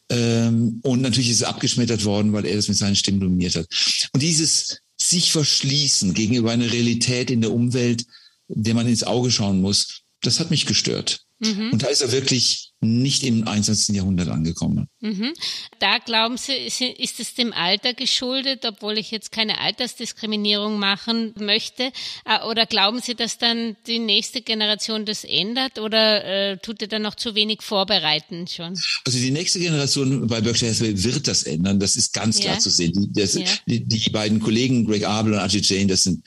Ähm, 0.09 0.81
und 0.83 1.03
natürlich 1.03 1.31
ist 1.31 1.39
es 1.39 1.43
abgeschmettert 1.43 2.05
worden, 2.05 2.33
weil 2.33 2.47
er 2.47 2.57
das 2.57 2.69
mit 2.69 2.77
seinen 2.77 2.97
Stimmen 2.97 3.21
dominiert 3.21 3.57
hat. 3.57 3.67
Und 4.13 4.23
dieses 4.23 4.81
sich 4.97 5.33
verschließen 5.33 6.15
gegenüber 6.15 6.53
einer 6.53 6.73
Realität 6.73 7.31
in 7.31 7.41
der 7.41 7.53
Umwelt, 7.53 8.07
der 8.49 8.75
man 8.75 8.89
ins 8.89 9.05
Auge 9.05 9.31
schauen 9.31 9.61
muss, 9.61 10.03
das 10.23 10.41
hat 10.41 10.51
mich 10.51 10.67
gestört. 10.67 11.25
Mhm. 11.38 11.73
Und 11.73 11.83
da 11.83 11.88
ist 11.88 12.00
er 12.00 12.12
wirklich 12.12 12.73
nicht 12.81 13.25
im 13.25 13.47
21. 13.47 13.95
Jahrhundert 13.95 14.28
angekommen. 14.28 14.87
Mhm. 15.00 15.33
Da 15.81 15.99
glauben 15.99 16.37
Sie, 16.37 16.52
ist 16.52 17.21
es 17.21 17.35
dem 17.35 17.52
Alter 17.52 17.95
geschuldet, 17.95 18.64
obwohl 18.66 18.99
ich 18.99 19.11
jetzt 19.11 19.33
keine 19.33 19.59
Altersdiskriminierung 19.61 20.78
machen 20.78 21.35
möchte? 21.38 21.90
Äh, 22.25 22.45
oder 22.49 22.66
glauben 22.66 23.00
Sie, 23.00 23.14
dass 23.14 23.38
dann 23.38 23.76
die 23.87 23.99
nächste 23.99 24.43
Generation 24.43 25.05
das 25.05 25.25
ändert? 25.25 25.78
Oder 25.78 26.25
äh, 26.25 26.59
tut 26.59 26.83
er 26.83 26.88
dann 26.88 27.02
noch 27.02 27.14
zu 27.14 27.35
wenig 27.35 27.62
vorbereiten 27.62 28.47
schon? 28.47 28.78
Also 29.05 29.19
die 29.19 29.31
nächste 29.31 29.59
Generation 29.59 30.26
bei 30.26 30.40
Berkshire 30.40 30.71
Hathaway 30.71 31.02
wird 31.02 31.28
das 31.28 31.43
ändern. 31.43 31.81
Das 31.81 31.97
ist 31.97 32.12
ganz 32.12 32.40
klar 32.40 32.55
ja. 32.55 32.61
zu 32.61 32.71
sehen. 32.71 32.93
Die, 32.93 33.21
das, 33.21 33.35
ja. 33.35 33.45
die, 33.66 33.85
die, 33.85 34.11
beiden 34.11 34.40
Kollegen, 34.40 34.87
Greg 34.87 35.07
Abel 35.07 35.33
und 35.33 35.38
Archie 35.38 35.62
Jane, 35.62 35.87
das 35.87 36.05
sind 36.05 36.25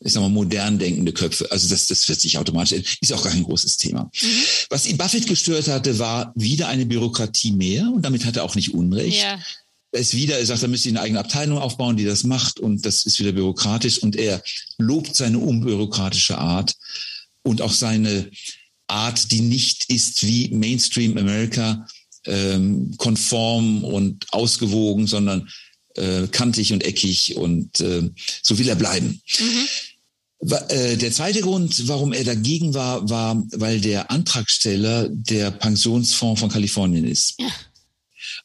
ich 0.00 0.12
sag 0.12 0.20
mal, 0.20 0.28
modern 0.28 0.78
denkende 0.78 1.12
Köpfe. 1.12 1.50
Also 1.50 1.68
das, 1.68 1.88
das 1.88 2.08
wird 2.08 2.20
sich 2.20 2.38
automatisch 2.38 2.72
ändern. 2.72 2.92
Ist 3.00 3.12
auch 3.12 3.22
gar 3.22 3.32
kein 3.32 3.42
großes 3.42 3.76
Thema. 3.78 4.04
Mhm. 4.04 4.26
Was 4.70 4.86
ihn 4.86 4.96
Buffett 4.96 5.26
gestört 5.26 5.68
hatte, 5.68 5.98
war 5.98 6.32
wieder 6.34 6.68
eine 6.68 6.86
Bürokratie 6.86 7.52
mehr 7.52 7.90
und 7.92 8.02
damit 8.02 8.24
hat 8.24 8.36
er 8.36 8.44
auch 8.44 8.54
nicht 8.54 8.74
Unrecht. 8.74 9.22
Ja. 9.22 9.38
Er 9.90 10.00
ist 10.00 10.14
wieder, 10.14 10.38
er 10.38 10.46
sagt, 10.46 10.62
er 10.62 10.68
müsste 10.68 10.90
eine 10.90 11.00
eigene 11.00 11.20
Abteilung 11.20 11.58
aufbauen, 11.58 11.96
die 11.96 12.04
das 12.04 12.22
macht 12.22 12.60
und 12.60 12.84
das 12.84 13.06
ist 13.06 13.18
wieder 13.18 13.32
bürokratisch 13.32 13.98
und 13.98 14.16
er 14.16 14.42
lobt 14.76 15.16
seine 15.16 15.38
unbürokratische 15.38 16.36
Art 16.36 16.74
und 17.42 17.62
auch 17.62 17.72
seine 17.72 18.30
Art, 18.86 19.32
die 19.32 19.40
nicht 19.40 19.90
ist 19.90 20.26
wie 20.26 20.48
Mainstream 20.50 21.16
America, 21.16 21.86
ähm, 22.26 22.94
konform 22.98 23.82
und 23.82 24.26
ausgewogen, 24.32 25.06
sondern 25.06 25.48
äh, 25.98 26.28
kantig 26.28 26.72
und 26.72 26.84
eckig 26.84 27.36
und 27.36 27.80
äh, 27.80 28.10
so 28.42 28.58
will 28.58 28.68
er 28.68 28.76
bleiben. 28.76 29.20
Mhm. 29.38 30.50
Äh, 30.68 30.96
der 30.96 31.12
zweite 31.12 31.40
Grund, 31.40 31.88
warum 31.88 32.12
er 32.12 32.24
dagegen 32.24 32.74
war, 32.74 33.08
war, 33.10 33.42
weil 33.52 33.80
der 33.80 34.10
Antragsteller 34.10 35.08
der 35.08 35.50
Pensionsfonds 35.50 36.40
von 36.40 36.48
Kalifornien 36.48 37.04
ist. 37.04 37.34
Ja. 37.40 37.48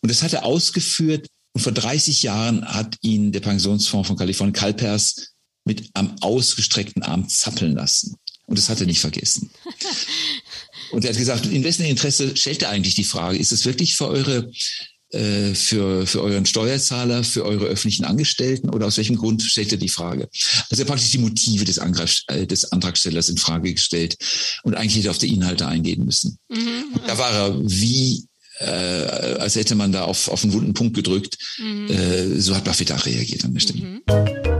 Und 0.01 0.09
das 0.09 0.23
hat 0.23 0.33
er 0.33 0.45
ausgeführt. 0.45 1.27
Und 1.55 1.61
vor 1.61 1.71
30 1.71 2.23
Jahren 2.23 2.65
hat 2.65 2.97
ihn 3.01 3.31
der 3.31 3.41
Pensionsfonds 3.41 4.07
von 4.07 4.17
Kalifornien, 4.17 4.53
Calpers, 4.53 5.33
mit 5.65 5.91
am 5.93 6.15
ausgestreckten 6.21 7.03
Arm 7.03 7.29
zappeln 7.29 7.75
lassen. 7.75 8.15
Und 8.47 8.57
das 8.57 8.69
hat 8.69 8.81
er 8.81 8.87
nicht 8.87 8.99
vergessen. 8.99 9.51
Und 10.91 11.05
er 11.05 11.11
hat 11.11 11.17
gesagt, 11.17 11.45
Investorinteresse 11.45 12.35
stellt 12.35 12.61
er 12.63 12.69
eigentlich 12.69 12.95
die 12.95 13.03
Frage, 13.03 13.37
ist 13.37 13.51
es 13.51 13.65
wirklich 13.65 13.95
für 13.95 14.07
eure 14.07 14.51
äh, 15.13 15.53
für, 15.53 16.05
für 16.07 16.21
euren 16.21 16.45
Steuerzahler, 16.45 17.23
für 17.23 17.45
eure 17.45 17.65
öffentlichen 17.65 18.05
Angestellten 18.05 18.69
oder 18.69 18.87
aus 18.87 18.97
welchem 18.97 19.15
Grund 19.15 19.41
stellt 19.43 19.71
ihr 19.71 19.77
die 19.77 19.89
Frage? 19.89 20.27
Also 20.69 20.83
er 20.83 20.87
praktisch 20.87 21.11
die 21.11 21.19
Motive 21.19 21.65
des, 21.65 21.79
Angreif, 21.79 22.21
äh, 22.27 22.45
des 22.47 22.71
Antragstellers 22.71 23.29
in 23.29 23.37
Frage 23.37 23.73
gestellt 23.73 24.17
und 24.63 24.75
eigentlich 24.75 24.97
hätte 24.97 25.11
auf 25.11 25.17
die 25.17 25.33
Inhalte 25.33 25.67
eingehen 25.67 26.05
müssen. 26.05 26.37
Mhm. 26.49 26.99
Da 27.07 27.17
war 27.17 27.31
er 27.31 27.59
wie 27.61 28.27
äh, 28.59 28.65
als 29.39 29.55
hätte 29.55 29.75
man 29.75 29.91
da 29.91 30.03
auf, 30.03 30.27
auf 30.27 30.43
einen 30.43 30.53
wunden 30.53 30.73
Punkt 30.73 30.95
gedrückt. 30.95 31.37
Mhm. 31.57 31.89
Äh, 31.89 32.39
so 32.39 32.55
hat 32.55 32.63
Buffett 32.63 32.91
auch 32.91 33.05
reagiert 33.05 33.43
an 33.45 33.53
der 33.53 33.61
Stelle. 33.61 33.81
Mhm. 33.81 34.52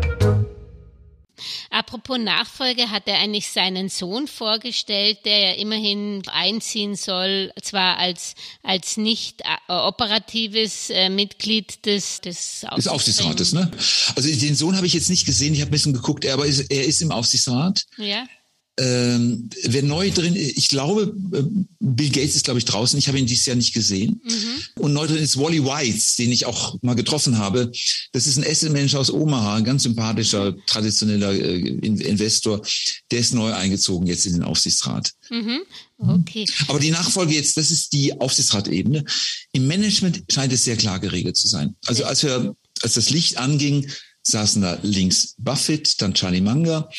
Apropos 1.93 2.17
Nachfolge, 2.17 2.89
hat 2.89 3.03
er 3.05 3.19
eigentlich 3.19 3.50
seinen 3.50 3.88
Sohn 3.88 4.27
vorgestellt, 4.27 5.19
der 5.25 5.38
ja 5.38 5.51
immerhin 5.51 6.23
einziehen 6.25 6.95
soll, 6.95 7.51
zwar 7.62 8.00
als, 8.00 8.33
als 8.63 8.97
nicht 8.97 9.41
äh, 9.41 9.71
operatives 9.71 10.89
äh, 10.89 11.09
Mitglied 11.09 11.85
des, 11.85 12.19
des 12.21 12.65
Aufsichtsrates. 12.67 12.83
Des 12.83 12.88
Aufsichtsrates, 12.88 13.53
ne? 13.53 13.71
Also 14.15 14.27
den 14.27 14.55
Sohn 14.55 14.75
habe 14.75 14.88
ich 14.88 14.93
jetzt 14.93 15.12
nicht 15.12 15.27
gesehen, 15.27 15.53
ich 15.53 15.62
habe 15.62 15.69
ein 15.69 15.71
bisschen 15.71 15.93
geguckt, 15.93 16.25
er, 16.25 16.33
aber 16.33 16.47
er 16.47 16.83
ist 16.83 17.01
im 17.03 17.12
Aufsichtsrat. 17.12 17.85
Ja. 17.97 18.25
Ähm, 18.80 19.50
wer 19.65 19.84
neu 19.84 20.10
drin 20.10 20.36
ich 20.36 20.68
glaube, 20.68 21.15
äh, 21.32 21.44
Bill 21.80 22.10
Gates 22.10 22.36
ist, 22.36 22.46
glaube 22.46 22.58
ich, 22.58 22.65
draußen. 22.65 22.98
Ich 22.98 23.08
habe 23.08 23.20
ihn 23.20 23.27
dieses 23.27 23.46
Jahr 23.46 23.56
nicht 23.56 23.74
gesehen. 23.74 24.20
Mhm. 24.24 24.82
Und 24.84 24.94
neu 24.94 25.06
drin 25.06 25.18
ist 25.18 25.38
Wally 25.38 25.63
Whites, 25.63 26.15
den 26.15 26.32
ich 26.32 26.48
auch 26.48 26.75
mal 26.82 26.96
getroffen 26.96 27.38
habe. 27.38 27.72
Das 28.13 28.25
ist 28.25 28.38
ein 28.38 28.46
Asset-Manager 28.46 29.00
aus 29.00 29.12
Omaha, 29.12 29.57
ein 29.57 29.64
ganz 29.64 29.83
sympathischer, 29.83 30.55
traditioneller 30.66 31.33
äh, 31.33 31.59
Investor. 31.59 32.62
Der 33.12 33.20
ist 33.20 33.36
neu 33.36 33.53
eingezogen 33.53 34.07
jetzt 34.07 34.25
in 34.25 34.33
den 34.33 34.44
Aufsichtsrat. 34.44 35.14
Mhm. 35.29 35.62
Okay. 36.00 36.46
Aber 36.68 36.79
die 36.79 36.92
Nachfolge 36.92 37.36
jetzt, 37.36 37.55
das 37.57 37.70
ist 37.70 37.94
die 37.94 38.20
Aufsichtsratebene. 38.20 39.05
Im 39.51 39.68
Management 39.68 40.24
scheint 40.31 40.51
es 40.51 40.64
sehr 40.64 40.77
klar 40.77 41.00
geregelt 41.00 41.38
zu 41.38 41.48
sein. 41.48 41.75
Also 41.86 42.05
als 42.05 42.24
wir, 42.24 42.55
als 42.81 42.94
das 42.94 43.12
Licht 43.12 43.38
anging, 43.38 43.88
saßen 44.24 44.62
da 44.62 44.79
links 44.81 45.36
Buffett, 45.38 46.01
dann 46.01 46.14
Charlie 46.14 46.42
Munger, 46.42 46.90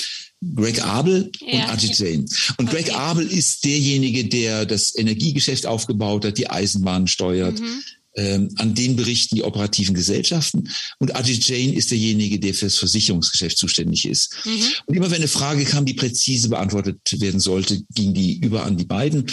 Greg 0.54 0.84
Abel 0.84 1.30
ja. 1.40 1.54
und 1.54 1.70
Ajit 1.70 1.98
Jain. 1.98 2.26
Und 2.58 2.70
Greg 2.70 2.86
okay. 2.86 2.96
Abel 2.96 3.26
ist 3.26 3.64
derjenige, 3.64 4.26
der 4.26 4.66
das 4.66 4.96
Energiegeschäft 4.96 5.66
aufgebaut 5.66 6.24
hat, 6.24 6.38
die 6.38 6.50
Eisenbahn 6.50 7.06
steuert. 7.06 7.58
Mhm. 7.58 7.82
Ähm, 8.16 8.48
an 8.58 8.74
den 8.76 8.94
berichten 8.94 9.34
die 9.34 9.42
operativen 9.42 9.94
Gesellschaften. 9.94 10.68
Und 10.98 11.16
Ajit 11.16 11.48
Jain 11.48 11.72
ist 11.72 11.90
derjenige, 11.90 12.38
der 12.38 12.54
fürs 12.54 12.76
Versicherungsgeschäft 12.76 13.58
zuständig 13.58 14.06
ist. 14.06 14.36
Mhm. 14.44 14.62
Und 14.86 14.94
immer 14.94 15.10
wenn 15.10 15.16
eine 15.16 15.28
Frage 15.28 15.64
kam, 15.64 15.84
die 15.84 15.94
präzise 15.94 16.48
beantwortet 16.48 17.20
werden 17.20 17.40
sollte, 17.40 17.82
ging 17.92 18.14
die 18.14 18.38
über 18.38 18.64
an 18.64 18.76
die 18.76 18.84
beiden. 18.84 19.26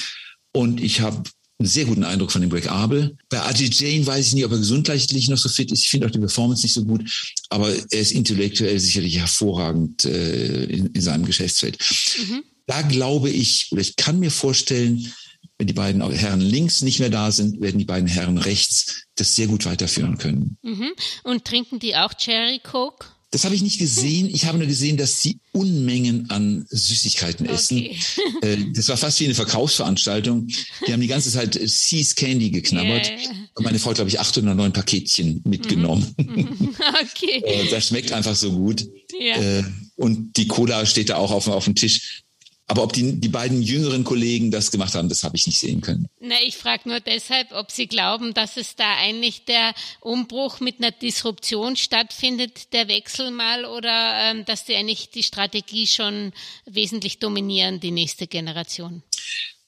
Und 0.52 0.82
ich 0.82 1.02
habe 1.02 1.24
einen 1.62 1.68
sehr 1.68 1.86
guten 1.86 2.04
Eindruck 2.04 2.32
von 2.32 2.42
dem 2.42 2.50
Greg 2.50 2.70
Abel. 2.70 3.16
Bei 3.30 3.42
Ajit 3.42 3.80
Jane 3.80 4.06
weiß 4.06 4.28
ich 4.28 4.34
nicht, 4.34 4.46
ob 4.46 4.52
er 4.52 4.58
gesundheitlich 4.58 5.30
noch 5.30 5.38
so 5.38 5.48
fit 5.48 5.72
ist. 5.72 5.84
Ich 5.84 5.90
finde 5.90 6.08
auch 6.08 6.12
die 6.12 6.20
Performance 6.20 6.64
nicht 6.64 6.74
so 6.74 6.84
gut, 6.84 7.10
aber 7.50 7.72
er 7.72 8.00
ist 8.00 8.12
intellektuell 8.12 8.80
sicherlich 8.80 9.20
hervorragend 9.20 10.06
äh, 10.06 10.64
in, 10.64 10.88
in, 10.88 11.02
seinem 11.02 11.26
Geschäftsfeld. 11.26 11.78
Mhm. 12.18 12.44
Da 12.66 12.82
glaube 12.82 13.30
ich, 13.30 13.68
oder 13.72 13.82
ich 13.82 13.96
kann 13.96 14.20
mir 14.20 14.32
vorstellen, 14.32 15.14
wenn 15.58 15.68
die 15.68 15.74
beiden 15.74 16.02
Herren 16.12 16.42
links 16.42 16.82
nicht 16.82 17.00
mehr 17.00 17.12
da 17.12 17.32
sind, 17.32 17.62
werden 17.62 17.78
die 17.78 17.86
beiden 17.86 18.08
Herren 18.08 18.40
rechts 18.40 19.04
das 19.16 19.36
sehr 19.36 19.46
gut 19.46 19.66
weiterführen 19.66 20.18
können. 20.18 20.58
Mhm. 20.64 20.90
Und 21.24 21.46
trinken 21.46 21.78
die 21.78 21.96
auch 21.96 22.14
Cherry 22.16 22.60
Coke? 22.60 23.06
Das 23.32 23.46
habe 23.46 23.56
ich 23.56 23.62
nicht 23.62 23.80
gesehen. 23.80 24.30
Ich 24.30 24.46
habe 24.46 24.58
nur 24.58 24.68
gesehen, 24.68 24.98
dass 24.98 25.22
sie 25.22 25.40
Unmengen 25.54 26.30
an 26.30 26.66
Süßigkeiten 26.70 27.46
essen. 27.48 27.78
Okay. 27.78 27.98
Äh, 28.42 28.58
das 28.74 28.88
war 28.88 28.98
fast 28.98 29.20
wie 29.20 29.26
eine 29.26 29.36
Verkaufsveranstaltung. 29.36 30.48
Die 30.48 30.92
haben 30.92 31.00
die 31.00 31.08
ganze 31.08 31.30
Zeit 31.30 31.60
Seas 31.64 32.16
Candy 32.16 32.50
geknabbert. 32.50 33.08
Yeah. 33.08 33.36
Und 33.54 33.66
meine 33.66 33.78
Frau, 33.78 33.94
glaube 33.94 34.10
ich, 34.10 34.20
acht 34.20 34.36
oder 34.36 34.56
neun 34.56 34.74
Paketchen 34.74 35.42
mitgenommen. 35.46 36.14
Mhm. 36.18 36.76
Okay. 37.14 37.44
Äh, 37.46 37.70
das 37.70 37.88
schmeckt 37.88 38.12
einfach 38.14 38.36
so 38.36 38.52
gut. 38.52 38.88
Ja. 39.20 39.64
Und 39.96 40.38
die 40.38 40.48
Cola 40.48 40.86
steht 40.88 41.10
da 41.10 41.18
auch 41.18 41.30
auf, 41.30 41.48
auf 41.48 41.66
dem 41.66 41.76
Tisch. 41.76 42.24
Aber 42.72 42.84
ob 42.84 42.94
die, 42.94 43.20
die 43.20 43.28
beiden 43.28 43.62
jüngeren 43.62 44.06
Kollegen 44.06 44.50
das 44.50 44.72
gemacht 44.72 44.96
haben, 44.96 45.10
das 45.10 45.24
habe 45.24 45.36
ich 45.36 45.46
nicht 45.46 45.60
sehen 45.60 45.82
können. 45.82 46.08
Na, 46.22 46.36
ich 46.42 46.56
frage 46.56 46.88
nur 46.88 47.02
deshalb, 47.02 47.52
ob 47.52 47.70
Sie 47.70 47.86
glauben, 47.86 48.34
dass 48.34 48.56
es 48.56 48.78
da 48.78 48.96
eigentlich 48.96 49.44
der 49.44 49.74
Umbruch 50.00 50.62
mit 50.62 50.80
einer 50.80 50.92
Disruption 50.92 51.76
stattfindet, 51.76 52.72
der 52.72 52.88
Wechsel 52.88 53.30
mal, 53.32 53.66
oder 53.66 54.32
ähm, 54.32 54.46
dass 54.46 54.64
die 54.64 54.76
eigentlich 54.76 55.10
die 55.10 55.24
Strategie 55.24 55.86
schon 55.86 56.32
wesentlich 56.66 57.20
dominieren, 57.20 57.82
die 57.82 57.92
nächste 57.92 58.26
Generation? 58.26 59.04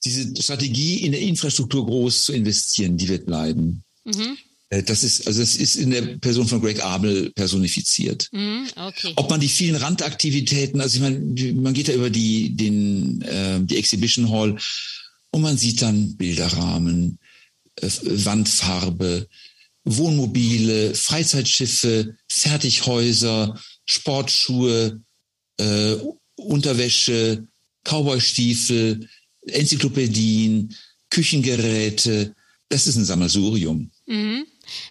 Diese 0.06 0.42
Strategie 0.42 1.06
in 1.06 1.12
der 1.12 1.20
Infrastruktur 1.20 1.86
groß 1.86 2.24
zu 2.24 2.32
investieren, 2.32 2.96
die 2.96 3.10
wird 3.10 3.26
bleiben. 3.26 3.84
Mhm. 4.06 4.38
Äh, 4.74 4.84
das 4.84 5.04
ist, 5.04 5.28
also 5.28 5.42
es 5.42 5.56
ist 5.56 5.76
in 5.76 5.92
der 5.92 6.02
Person 6.18 6.48
von 6.48 6.62
Greg 6.62 6.84
Abel 6.84 7.32
personifiziert. 7.32 8.30
Mm, 8.32 8.66
okay. 8.76 9.14
Ob 9.16 9.30
man 9.30 9.40
die 9.40 9.50
vielen 9.50 9.76
Randaktivitäten, 9.76 10.82
also 10.82 10.98
ich 10.98 11.02
meine, 11.02 11.54
man 11.54 11.74
geht 11.74 11.90
da 11.90 11.94
über 11.94 12.10
die, 12.10 12.56
den, 12.56 13.22
äh, 13.22 13.60
die 13.62 13.78
Exhibition 13.78 14.32
Hall 14.32 14.58
und 15.32 15.42
man 15.42 15.58
sieht 15.58 15.82
dann 15.82 16.16
Bilderrahmen, 16.16 17.20
äh, 17.82 17.90
Wandfarbe, 18.04 19.28
Wohnmobile, 19.84 20.96
Freizeitschiffe, 20.96 22.16
Fertighäuser, 22.28 23.60
Sportschuhe, 23.86 25.02
äh, 25.58 25.96
Unterwäsche, 26.36 27.46
Cowboystiefel, 27.84 29.08
Enzyklopädien, 29.46 30.76
Küchengeräte. 31.10 32.34
Das 32.70 32.88
ist 32.88 32.96
ein 32.96 33.06
Sammelsurium. 33.06 33.92
Mhm. 34.08 34.46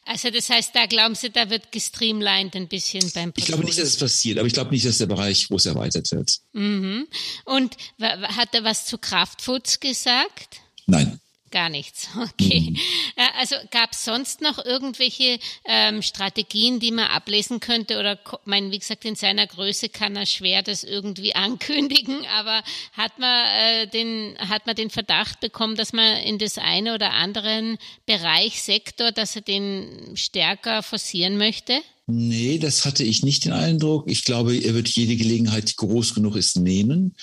Also 0.05 0.31
das 0.31 0.49
heißt, 0.51 0.75
da 0.75 0.87
glauben 0.87 1.15
Sie, 1.15 1.31
da 1.31 1.51
wird 1.51 1.73
gestreamlined 1.73 2.55
ein 2.57 2.69
bisschen 2.69 3.01
beim 3.15 3.33
Portfolio. 3.33 3.35
Ich 3.37 3.47
glaube 3.47 3.65
nicht, 3.65 3.79
dass 3.79 3.89
es 3.89 3.97
passiert, 3.97 4.39
aber 4.39 4.47
ich 4.47 4.55
glaube 4.55 4.71
nicht, 4.71 4.85
dass 4.85 4.99
der 4.99 5.07
Bereich 5.07 5.49
groß 5.49 5.67
erweitert 5.67 6.11
wird. 6.13 6.39
Mhm. 6.53 7.07
Und 7.45 7.77
hat 8.01 8.55
er 8.55 8.65
was 8.65 8.87
zu 8.87 8.99
Kraftfoods 8.99 9.81
gesagt? 9.81 10.61
Nein. 10.87 11.21
Gar 11.53 11.69
nichts. 11.69 12.09
Okay. 12.23 12.71
Mhm. 12.71 12.77
Äh, 13.17 13.39
also 13.39 13.57
gab 13.71 13.93
es 13.93 14.05
sonst 14.05 14.41
noch 14.41 14.65
irgendwelche 14.65 15.39
ähm, 15.65 16.03
Strategien, 16.03 16.81
die 16.81 16.91
man 16.91 17.07
ablesen 17.07 17.61
könnte? 17.61 17.99
Oder 17.99 18.19
mein, 18.45 18.71
wie 18.71 18.79
gesagt, 18.79 19.05
in 19.05 19.17
seiner 19.17 19.47
Größe 19.47 19.89
kann 19.89 20.17
er 20.17 20.27
schwer 20.27 20.63
das 20.63 20.83
irgendwie 20.83 21.35
ankündigen, 21.35 22.25
aber 22.27 22.63
hat 22.93 23.19
man 23.19 23.47
äh, 23.47 23.87
den, 23.87 24.37
hat 24.39 24.67
man 24.67 24.77
den 24.77 24.89
Verdacht 24.89 25.41
bekommen, 25.41 25.77
dass 25.77 25.93
man 25.93 26.17
in 26.19 26.39
das 26.39 26.59
eine 26.59 26.95
oder 26.95 27.13
anderen 27.13 27.77
Bereich, 28.07 28.63
Sektor, 28.63 29.13
dass 29.13 29.37
er 29.37 29.43
den 29.43 30.13
stärker 30.15 30.83
forcieren 30.83 31.37
möchte? 31.37 31.81
Nee, 32.07 32.59
das 32.59 32.85
hatte 32.85 33.05
ich 33.05 33.23
nicht 33.23 33.45
den 33.45 33.53
Eindruck. 33.53 34.11
Ich 34.11 34.25
glaube, 34.25 34.57
er 34.57 34.75
wird 34.75 34.89
jede 34.89 35.17
Gelegenheit, 35.17 35.71
die 35.71 35.77
groß 35.77 36.15
genug 36.15 36.37
ist, 36.37 36.57
nehmen. 36.57 37.15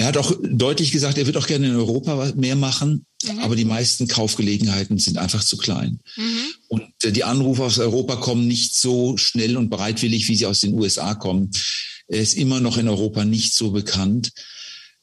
Er 0.00 0.06
hat 0.06 0.16
auch 0.16 0.32
deutlich 0.42 0.90
gesagt, 0.92 1.18
er 1.18 1.26
wird 1.26 1.36
auch 1.36 1.46
gerne 1.46 1.68
in 1.68 1.76
Europa 1.76 2.32
mehr 2.34 2.56
machen, 2.56 3.04
mhm. 3.22 3.40
aber 3.40 3.54
die 3.54 3.66
meisten 3.66 4.08
Kaufgelegenheiten 4.08 4.96
sind 4.96 5.18
einfach 5.18 5.44
zu 5.44 5.58
klein. 5.58 6.00
Mhm. 6.16 6.54
Und 6.68 6.84
äh, 7.04 7.12
die 7.12 7.24
Anrufe 7.24 7.64
aus 7.64 7.78
Europa 7.78 8.16
kommen 8.16 8.48
nicht 8.48 8.74
so 8.74 9.18
schnell 9.18 9.58
und 9.58 9.68
bereitwillig, 9.68 10.26
wie 10.28 10.36
sie 10.36 10.46
aus 10.46 10.62
den 10.62 10.72
USA 10.72 11.14
kommen. 11.14 11.50
Er 12.08 12.22
ist 12.22 12.32
immer 12.32 12.60
noch 12.60 12.78
in 12.78 12.88
Europa 12.88 13.26
nicht 13.26 13.52
so 13.52 13.72
bekannt. 13.72 14.32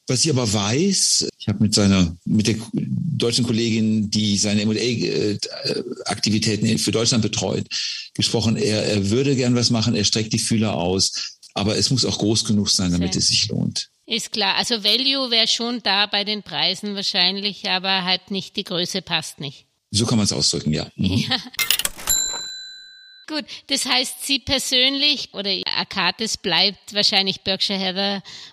Was 0.08 0.24
ich 0.24 0.32
aber 0.32 0.52
weiß, 0.52 1.28
ich 1.38 1.46
habe 1.46 1.62
mit 1.62 1.74
seiner, 1.74 2.16
mit 2.24 2.48
der 2.48 2.56
deutschen 2.72 3.46
Kollegin, 3.46 4.10
die 4.10 4.36
seine 4.36 4.62
M&A-Aktivitäten 4.62 6.76
für 6.78 6.90
Deutschland 6.90 7.22
betreut, 7.22 7.68
gesprochen. 8.14 8.56
Er, 8.56 8.84
er 8.84 9.10
würde 9.10 9.36
gern 9.36 9.54
was 9.54 9.70
machen, 9.70 9.94
er 9.94 10.02
streckt 10.02 10.32
die 10.32 10.40
Fühler 10.40 10.74
aus, 10.74 11.38
aber 11.54 11.76
es 11.76 11.92
muss 11.92 12.04
auch 12.04 12.18
groß 12.18 12.46
genug 12.46 12.68
sein, 12.68 12.90
damit 12.90 13.12
Sehr. 13.12 13.20
es 13.20 13.28
sich 13.28 13.46
lohnt. 13.46 13.90
Ist 14.08 14.32
klar. 14.32 14.54
Also 14.56 14.84
Value 14.84 15.30
wäre 15.30 15.46
schon 15.46 15.82
da 15.82 16.06
bei 16.06 16.24
den 16.24 16.42
Preisen 16.42 16.94
wahrscheinlich, 16.94 17.68
aber 17.68 18.04
halt 18.04 18.30
nicht 18.30 18.56
die 18.56 18.64
Größe 18.64 19.02
passt 19.02 19.38
nicht. 19.38 19.66
So 19.90 20.06
kann 20.06 20.16
man 20.16 20.24
es 20.24 20.32
ausdrücken, 20.32 20.72
ja. 20.72 20.86
Mhm. 20.96 21.26
ja. 21.28 21.36
Gut, 23.28 23.44
das 23.66 23.84
heißt, 23.84 24.24
Sie 24.24 24.38
persönlich 24.38 25.34
oder 25.34 25.50
Akatis 25.76 26.38
bleibt 26.38 26.94
wahrscheinlich 26.94 27.42
Berkshire 27.42 27.78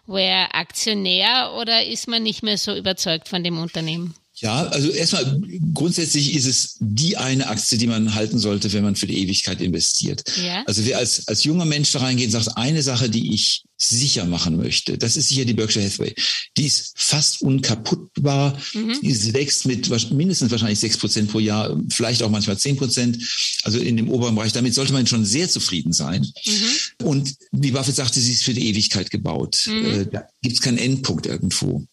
Hathaway 0.05 0.47
Aktionär 0.51 1.53
oder 1.57 1.85
ist 1.85 2.09
man 2.09 2.23
nicht 2.23 2.43
mehr 2.43 2.57
so 2.57 2.75
überzeugt 2.75 3.29
von 3.29 3.41
dem 3.41 3.57
Unternehmen? 3.57 4.13
Ja, 4.37 4.63
also 4.67 4.89
erstmal 4.89 5.41
grundsätzlich 5.73 6.35
ist 6.35 6.45
es 6.45 6.75
die 6.79 7.15
eine 7.15 7.47
Aktie, 7.47 7.77
die 7.77 7.87
man 7.87 8.15
halten 8.15 8.37
sollte, 8.37 8.73
wenn 8.73 8.83
man 8.83 8.97
für 8.97 9.07
die 9.07 9.17
Ewigkeit 9.19 9.61
investiert. 9.61 10.23
Ja. 10.43 10.63
Also 10.65 10.85
wer 10.85 10.97
als, 10.97 11.27
als 11.27 11.45
junger 11.45 11.63
Mensch 11.63 11.91
da 11.93 11.99
reingeht 11.99 12.25
und 12.25 12.31
sagt, 12.31 12.57
eine 12.57 12.83
Sache, 12.83 13.09
die 13.09 13.33
ich 13.33 13.63
sicher 13.77 14.25
machen 14.25 14.57
möchte, 14.57 14.97
das 14.97 15.15
ist 15.15 15.29
sicher 15.29 15.45
die 15.45 15.53
Berkshire 15.53 15.85
Hathaway. 15.85 16.13
Die 16.57 16.65
ist 16.65 16.93
fast 16.95 17.41
unkaputtbar. 17.41 18.59
Mhm. 18.73 18.99
Die 19.01 19.33
wächst 19.33 19.65
mit 19.65 19.89
mindestens 20.11 20.51
wahrscheinlich 20.51 20.79
sechs 20.79 20.97
Prozent 20.97 21.31
pro 21.31 21.39
Jahr, 21.39 21.77
vielleicht 21.89 22.21
auch 22.21 22.29
manchmal 22.29 22.57
zehn 22.57 22.75
Prozent. 22.75 23.17
Also 23.63 23.79
in 23.79 23.95
dem 23.95 24.09
oberen 24.09 24.35
Bereich. 24.35 24.51
Damit 24.51 24.73
sollte 24.73 24.93
man 24.93 25.07
schon 25.07 25.25
sehr 25.25 25.49
zufrieden 25.49 25.93
sein. 25.93 26.27
Mhm. 26.45 27.05
Und 27.05 27.35
wie 27.51 27.71
Buffett 27.71 27.95
sagte, 27.95 28.19
sie 28.19 28.33
ist 28.33 28.43
für 28.43 28.53
die 28.53 28.67
Ewigkeit 28.67 29.11
gebaut. 29.11 29.65
Mhm. 29.67 29.85
Äh, 29.85 30.05
da 30.05 30.27
gibt 30.41 30.55
es 30.55 30.61
keinen 30.61 30.77
Endpunkt 30.77 31.25
irgendwo. 31.25 31.85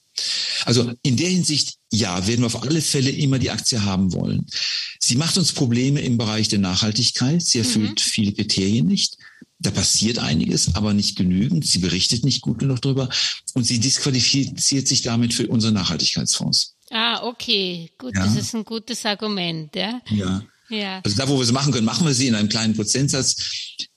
Also 0.64 0.92
in 1.02 1.16
der 1.16 1.28
Hinsicht, 1.28 1.76
ja, 1.92 2.26
werden 2.26 2.40
wir 2.40 2.46
auf 2.46 2.62
alle 2.62 2.80
Fälle 2.80 3.10
immer 3.10 3.38
die 3.38 3.50
Aktie 3.50 3.84
haben 3.84 4.12
wollen. 4.12 4.46
Sie 5.00 5.16
macht 5.16 5.36
uns 5.36 5.52
Probleme 5.52 6.00
im 6.00 6.18
Bereich 6.18 6.48
der 6.48 6.58
Nachhaltigkeit. 6.58 7.42
Sie 7.42 7.58
erfüllt 7.58 7.98
mhm. 7.98 8.10
viele 8.10 8.32
Kriterien 8.32 8.86
nicht. 8.86 9.16
Da 9.58 9.70
passiert 9.70 10.18
einiges, 10.18 10.74
aber 10.74 10.92
nicht 10.92 11.16
genügend. 11.16 11.66
Sie 11.66 11.78
berichtet 11.78 12.24
nicht 12.24 12.40
gut 12.40 12.58
genug 12.58 12.82
darüber 12.82 13.08
und 13.54 13.64
sie 13.64 13.78
disqualifiziert 13.78 14.88
sich 14.88 15.02
damit 15.02 15.34
für 15.34 15.46
unsere 15.46 15.72
Nachhaltigkeitsfonds. 15.72 16.74
Ah, 16.90 17.22
okay, 17.22 17.90
gut, 17.96 18.14
ja. 18.14 18.24
das 18.24 18.36
ist 18.36 18.54
ein 18.54 18.64
gutes 18.64 19.06
Argument, 19.06 19.74
ja. 19.74 20.00
Ja. 20.10 20.42
ja. 20.68 21.00
Also 21.04 21.16
da, 21.16 21.28
wo 21.28 21.38
wir 21.38 21.46
sie 21.46 21.52
machen 21.52 21.72
können, 21.72 21.86
machen 21.86 22.06
wir 22.06 22.12
sie 22.12 22.26
in 22.26 22.34
einem 22.34 22.48
kleinen 22.48 22.74
Prozentsatz 22.74 23.36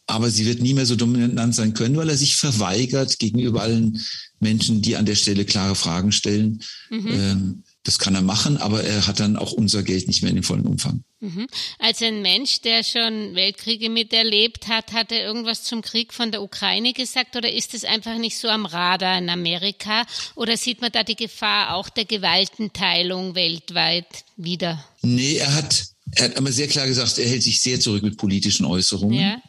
aber 0.08 0.30
sie 0.30 0.46
wird 0.46 0.62
nie 0.62 0.74
mehr 0.74 0.86
so 0.86 0.96
dominant 0.96 1.56
sein 1.56 1.74
können, 1.74 1.98
weil 1.98 2.10
er 2.10 2.18
sich 2.18 2.36
verweigert 2.36 3.18
gegenüber 3.20 3.62
allen 3.62 4.02
Menschen, 4.40 4.82
die 4.82 4.96
an 4.96 5.06
der 5.06 5.16
Stelle 5.16 5.46
klare 5.46 5.76
Fragen 5.76 6.12
stellen. 6.12 6.62
Mhm. 6.90 7.08
Ähm, 7.08 7.64
das 7.84 8.00
kann 8.00 8.16
er 8.16 8.22
machen, 8.22 8.58
aber 8.58 8.84
er 8.84 9.06
hat 9.06 9.20
dann 9.20 9.36
auch 9.38 9.52
unser 9.52 9.84
Geld 9.84 10.08
nicht 10.08 10.24
mehr 10.24 10.32
in 10.32 10.38
dem 10.38 10.44
vollen 10.44 10.66
Umfang. 10.66 11.04
Mhm. 11.20 11.48
Als 11.78 12.02
ein 12.02 12.22
Mensch, 12.24 12.62
der 12.62 12.84
schon 12.84 13.36
Weltkriege 13.36 13.92
miterlebt 13.92 14.68
hat, 14.68 14.92
hat 14.92 15.12
er 15.12 15.24
irgendwas 15.24 15.64
zum 15.64 15.84
Krieg 15.84 16.12
von 16.12 16.32
der 16.32 16.42
Ukraine 16.42 16.94
gesagt 16.94 17.36
oder 17.36 17.52
ist 17.52 17.76
es 17.76 17.86
einfach 17.86 18.18
nicht 18.18 18.38
so 18.38 18.48
am 18.48 18.66
Radar 18.66 19.20
in 19.20 19.30
Amerika? 19.30 20.04
Oder 20.36 20.58
sieht 20.58 20.82
man 20.82 20.92
da 20.92 21.04
die 21.04 21.16
Gefahr 21.16 21.76
auch 21.76 21.90
der 21.90 22.06
Gewaltenteilung 22.06 23.36
weltweit 23.36 24.26
wieder? 24.36 24.84
Nee, 25.04 25.36
er 25.36 25.54
hat, 25.54 25.86
er 26.12 26.26
hat 26.26 26.38
aber 26.38 26.52
sehr 26.52 26.68
klar 26.68 26.88
gesagt, 26.88 27.20
er 27.20 27.30
hält 27.30 27.44
sich 27.44 27.62
sehr 27.62 27.80
zurück 27.80 28.02
mit 28.02 28.18
politischen 28.18 28.66
Äußerungen. 28.66 29.20
Ja. 29.20 29.42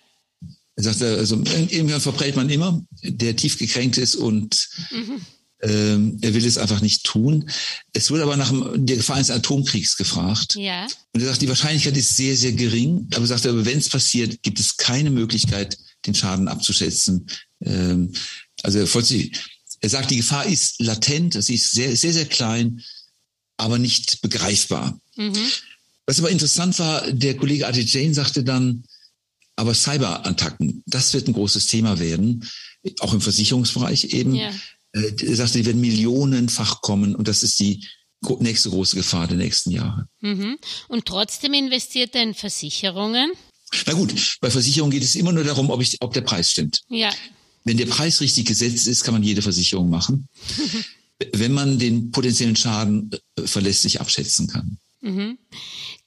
Er 0.77 0.83
sagte, 0.83 1.17
also 1.17 1.37
irgendwann 1.71 2.01
verprellt 2.03 2.37
man 2.37 2.51
immer, 2.51 2.85
der 3.03 3.35
tief 3.35 3.59
gekränkt 3.59 3.97
ist 3.97 4.15
und 4.15 4.69
mhm. 4.91 5.21
ähm, 5.63 6.19
er 6.21 6.35
will 6.35 6.45
es 6.45 6.59
einfach 6.59 6.83
nicht 6.83 7.05
tun. 7.05 7.49
Es 7.95 8.11
wurde 8.11 8.25
aber 8.25 8.37
nach 8.37 8.53
der 8.75 8.97
Gefahr 8.97 9.17
eines 9.17 9.31
Atomkriegs 9.31 9.97
gefragt. 9.97 10.55
Ja. 10.57 10.87
Und 11.15 11.23
er 11.23 11.29
sagt, 11.29 11.41
die 11.41 11.49
Wahrscheinlichkeit 11.49 11.97
ist 11.97 12.15
sehr, 12.15 12.37
sehr 12.37 12.53
gering. 12.53 13.09
Aber 13.15 13.23
er 13.23 13.27
sagte, 13.27 13.65
wenn 13.65 13.79
es 13.79 13.89
passiert, 13.89 14.43
gibt 14.43 14.61
es 14.61 14.77
keine 14.77 15.11
Möglichkeit, 15.11 15.79
den 16.05 16.15
Schaden 16.15 16.47
abzuschätzen. 16.47 17.27
Ähm, 17.65 18.13
also 18.63 18.79
er 18.79 19.89
sagt, 19.89 20.11
die 20.11 20.17
Gefahr 20.17 20.45
ist 20.45 20.81
latent, 20.83 21.43
sie 21.43 21.55
ist 21.55 21.71
sehr, 21.71 21.97
sehr, 21.97 22.13
sehr 22.13 22.27
klein, 22.27 22.83
aber 23.57 23.79
nicht 23.79 24.21
begreifbar. 24.21 25.01
Mhm. 25.17 25.49
Was 26.05 26.19
aber 26.19 26.31
interessant 26.31 26.79
war, 26.79 27.11
der 27.11 27.37
Kollege 27.37 27.67
Adi 27.67 27.81
Jane 27.81 28.13
sagte 28.13 28.45
dann, 28.45 28.85
aber 29.57 29.75
Cyberattacken, 29.75 30.83
das 30.87 31.13
wird 31.15 31.29
ein 31.29 31.35
großes 31.35 31.67
Thema 31.67 31.99
werden, 31.99 32.49
auch 33.01 33.13
im 33.13 33.21
Versicherungsbereich 33.21 34.05
eben. 34.13 34.35
Ja. 34.35 34.51
Äh, 34.93 35.35
sagte, 35.35 35.59
die 35.59 35.67
werden 35.67 35.81
millionenfach 35.81 36.81
kommen 36.83 37.15
und 37.15 37.29
das 37.29 37.43
ist 37.43 37.59
die 37.59 37.85
nächste 38.39 38.71
große 38.71 38.97
Gefahr 38.97 39.27
der 39.27 39.37
nächsten 39.37 39.71
Jahre. 39.71 40.09
Mhm. 40.21 40.59
Und 40.89 41.07
trotzdem 41.07 41.55
investiert 41.55 42.15
er 42.15 42.23
in 42.23 42.35
Versicherungen? 42.35 43.31
Na 43.87 43.93
gut, 43.93 44.39
bei 44.41 44.51
Versicherungen 44.51 44.93
geht 44.93 45.03
es 45.03 45.17
immer 45.17 45.33
nur 45.33 45.45
darum, 45.45 45.71
ob, 45.71 45.81
ich, 45.83 46.01
ob 46.01 46.15
der 46.15 46.21
Preis 46.23 46.51
stimmt. 46.51 46.83
Ja. 46.89 47.11
Wenn 47.65 47.77
der 47.77 47.87
Preis 47.87 48.21
richtig 48.21 48.47
gesetzt 48.47 48.87
ist, 48.87 49.05
kann 49.05 49.15
man 49.15 49.23
jede 49.23 49.43
Versicherung 49.43 49.91
machen. 49.91 50.29
wenn 51.33 51.53
man 51.53 51.79
den 51.79 52.11
potenziellen 52.11 52.57
Schaden 52.57 53.11
äh, 53.37 53.47
verlässlich 53.47 54.01
abschätzen 54.01 54.49
kann. 54.49 54.79
Mhm. 55.01 55.39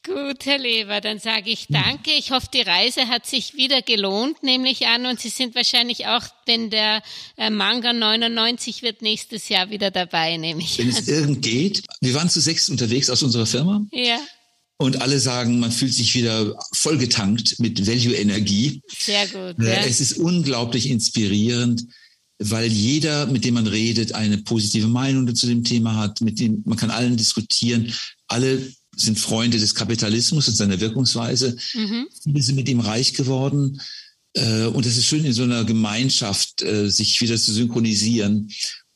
Gut, 0.06 0.46
Herr 0.46 0.58
Leber, 0.58 1.02
dann 1.02 1.20
sage 1.20 1.50
ich 1.50 1.68
danke. 1.68 2.12
Ich 2.12 2.32
hoffe, 2.32 2.48
die 2.54 2.62
Reise 2.62 3.08
hat 3.08 3.26
sich 3.26 3.56
wieder 3.56 3.82
gelohnt, 3.82 4.42
nämlich 4.44 4.88
an. 4.88 5.06
Und 5.06 5.20
Sie 5.20 5.30
sind 5.30 5.56
wahrscheinlich 5.56 6.08
auch, 6.08 6.24
wenn 6.46 6.70
der 6.70 7.04
äh, 7.36 7.50
Manga 7.50 7.92
99 7.92 8.82
wird, 8.82 9.02
nächstes 9.02 9.50
Jahr 9.50 9.70
wieder 9.72 9.92
dabei, 9.92 10.38
nehme 10.38 10.62
ich 10.62 10.78
Wenn 10.78 10.90
es 10.90 11.08
irgend 11.08 11.42
geht. 11.42 11.84
Wir 12.00 12.14
waren 12.14 12.30
zu 12.30 12.40
sechs 12.40 12.70
unterwegs 12.70 13.10
aus 13.10 13.24
unserer 13.24 13.46
Firma. 13.46 13.86
Ja. 13.92 14.20
Und 14.78 15.02
alle 15.02 15.20
sagen, 15.20 15.60
man 15.60 15.72
fühlt 15.72 15.94
sich 15.94 16.16
wieder 16.16 16.58
vollgetankt 16.72 17.60
mit 17.60 17.86
Value-Energie. 17.86 18.82
Sehr 18.88 19.28
gut. 19.28 19.62
Äh, 19.62 19.68
ja. 19.68 19.86
Es 19.86 20.00
ist 20.00 20.18
unglaublich 20.18 20.90
inspirierend 20.90 21.86
weil 22.40 22.72
jeder, 22.72 23.28
mit 23.28 23.44
dem 23.44 23.56
man 23.56 23.68
redet, 23.68 24.14
eine 24.14 24.38
positive 24.38 24.88
Meinung 24.88 25.36
zu 25.36 25.46
dem 25.46 25.66
Thema 25.66 25.98
hat, 25.98 26.22
mit 26.22 26.40
dem 26.40 26.64
man 26.66 26.78
kann 26.78 26.90
allen 26.90 27.18
diskutieren. 27.18 27.94
Alle 28.28 28.72
sind 29.02 29.20
Freunde 29.20 29.58
des 29.58 29.76
Kapitalismus 29.76 30.48
und 30.48 30.56
seiner 30.56 30.80
Wirkungsweise. 30.80 31.56
Mhm. 31.74 32.08
Viele 32.24 32.42
sind 32.42 32.56
mit 32.56 32.70
ihm 32.70 32.80
reich 32.80 33.14
geworden. 33.14 33.82
Äh, 34.34 34.66
und 34.66 34.86
es 34.86 34.98
ist 34.98 35.06
schön, 35.06 35.26
in 35.26 35.34
so 35.34 35.44
einer 35.44 35.64
Gemeinschaft 35.64 36.62
äh, 36.62 36.90
sich 36.90 37.20
wieder 37.22 37.38
zu 37.38 37.52
synchronisieren 37.52 38.52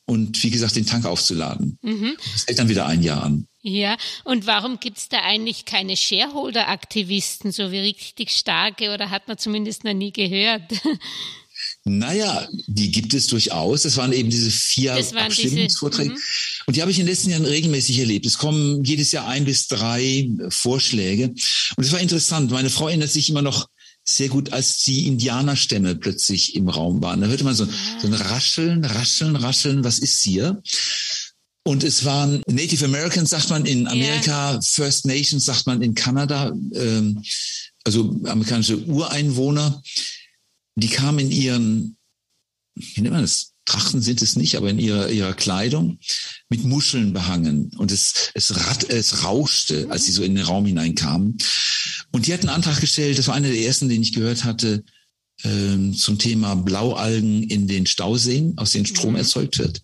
und 0.06 0.42
wie 0.42 0.50
gesagt, 0.50 0.76
den 0.76 0.86
Tank 0.86 1.06
aufzuladen. 1.06 1.78
Mhm. 1.82 2.16
Das 2.32 2.46
hält 2.46 2.58
dann 2.58 2.68
wieder 2.68 2.86
ein 2.86 3.02
Jahr 3.02 3.22
an. 3.22 3.46
Ja, 3.62 3.96
und 4.24 4.46
warum 4.46 4.78
gibt 4.78 4.98
es 4.98 5.08
da 5.08 5.22
eigentlich 5.22 5.64
keine 5.64 5.96
Shareholder-Aktivisten, 5.96 7.50
so 7.50 7.72
wie 7.72 7.78
richtig 7.78 8.30
starke, 8.30 8.92
oder 8.92 9.08
hat 9.08 9.26
man 9.26 9.38
zumindest 9.38 9.84
noch 9.84 9.94
nie 9.94 10.12
gehört? 10.12 10.70
Naja, 11.86 12.48
die 12.66 12.90
gibt 12.90 13.12
es 13.12 13.26
durchaus. 13.26 13.82
Das 13.82 13.98
waren 13.98 14.12
eben 14.12 14.30
diese 14.30 14.50
vier 14.50 14.94
Abstimmungsvorträge. 14.94 16.10
Diese, 16.10 16.20
mhm. 16.20 16.64
und 16.66 16.76
die 16.76 16.80
habe 16.80 16.90
ich 16.90 16.98
in 16.98 17.04
den 17.04 17.12
letzten 17.12 17.30
Jahren 17.30 17.44
regelmäßig 17.44 17.98
erlebt. 17.98 18.24
Es 18.24 18.38
kommen 18.38 18.82
jedes 18.84 19.12
Jahr 19.12 19.28
ein 19.28 19.44
bis 19.44 19.68
drei 19.68 20.30
Vorschläge. 20.48 21.34
Und 21.76 21.84
es 21.84 21.92
war 21.92 22.00
interessant. 22.00 22.50
Meine 22.50 22.70
Frau 22.70 22.88
erinnert 22.88 23.10
sich 23.10 23.28
immer 23.28 23.42
noch 23.42 23.68
sehr 24.02 24.28
gut, 24.28 24.52
als 24.52 24.84
die 24.84 25.06
Indianerstämme 25.06 25.94
plötzlich 25.94 26.54
im 26.54 26.70
Raum 26.70 27.02
waren. 27.02 27.20
Da 27.20 27.26
hörte 27.26 27.44
man 27.44 27.54
so, 27.54 27.66
so 28.00 28.06
ein 28.06 28.14
Rascheln, 28.14 28.84
Rascheln, 28.84 29.36
Rascheln. 29.36 29.84
Was 29.84 29.98
ist 29.98 30.22
hier? 30.22 30.62
Und 31.64 31.84
es 31.84 32.04
waren 32.04 32.42
Native 32.46 32.84
Americans, 32.84 33.30
sagt 33.30 33.50
man 33.50 33.66
in 33.66 33.86
Amerika, 33.88 34.52
yeah. 34.52 34.60
First 34.62 35.06
Nations, 35.06 35.44
sagt 35.44 35.66
man 35.66 35.80
in 35.82 35.94
Kanada, 35.94 36.52
ähm, 36.74 37.22
also 37.84 38.20
amerikanische 38.24 38.78
Ureinwohner 38.78 39.82
die 40.76 40.88
kamen 40.88 41.20
in 41.20 41.30
ihren, 41.30 41.96
wie 42.74 43.00
nennt 43.00 43.14
man 43.14 43.22
das, 43.22 43.54
Trachten 43.66 44.02
sind 44.02 44.20
es 44.20 44.36
nicht, 44.36 44.56
aber 44.56 44.68
in 44.68 44.78
ihrer, 44.78 45.08
ihrer 45.10 45.32
Kleidung 45.32 45.98
mit 46.50 46.64
Muscheln 46.64 47.14
behangen. 47.14 47.70
Und 47.78 47.92
es, 47.92 48.30
es, 48.34 48.54
rat, 48.56 48.90
es 48.90 49.24
rauschte, 49.24 49.86
als 49.90 50.04
sie 50.04 50.12
so 50.12 50.22
in 50.22 50.34
den 50.34 50.44
Raum 50.44 50.66
hineinkamen. 50.66 51.38
Und 52.12 52.26
die 52.26 52.34
hatten 52.34 52.48
einen 52.48 52.56
Antrag 52.56 52.80
gestellt, 52.80 53.18
das 53.18 53.28
war 53.28 53.34
einer 53.34 53.48
der 53.48 53.60
ersten, 53.60 53.88
den 53.88 54.02
ich 54.02 54.12
gehört 54.12 54.44
hatte, 54.44 54.84
ähm, 55.44 55.94
zum 55.94 56.18
Thema 56.18 56.54
Blaualgen 56.56 57.42
in 57.42 57.66
den 57.66 57.86
Stauseen, 57.86 58.56
aus 58.58 58.72
denen 58.72 58.86
Strom 58.86 59.12
mhm. 59.12 59.20
erzeugt 59.20 59.58
wird. 59.58 59.80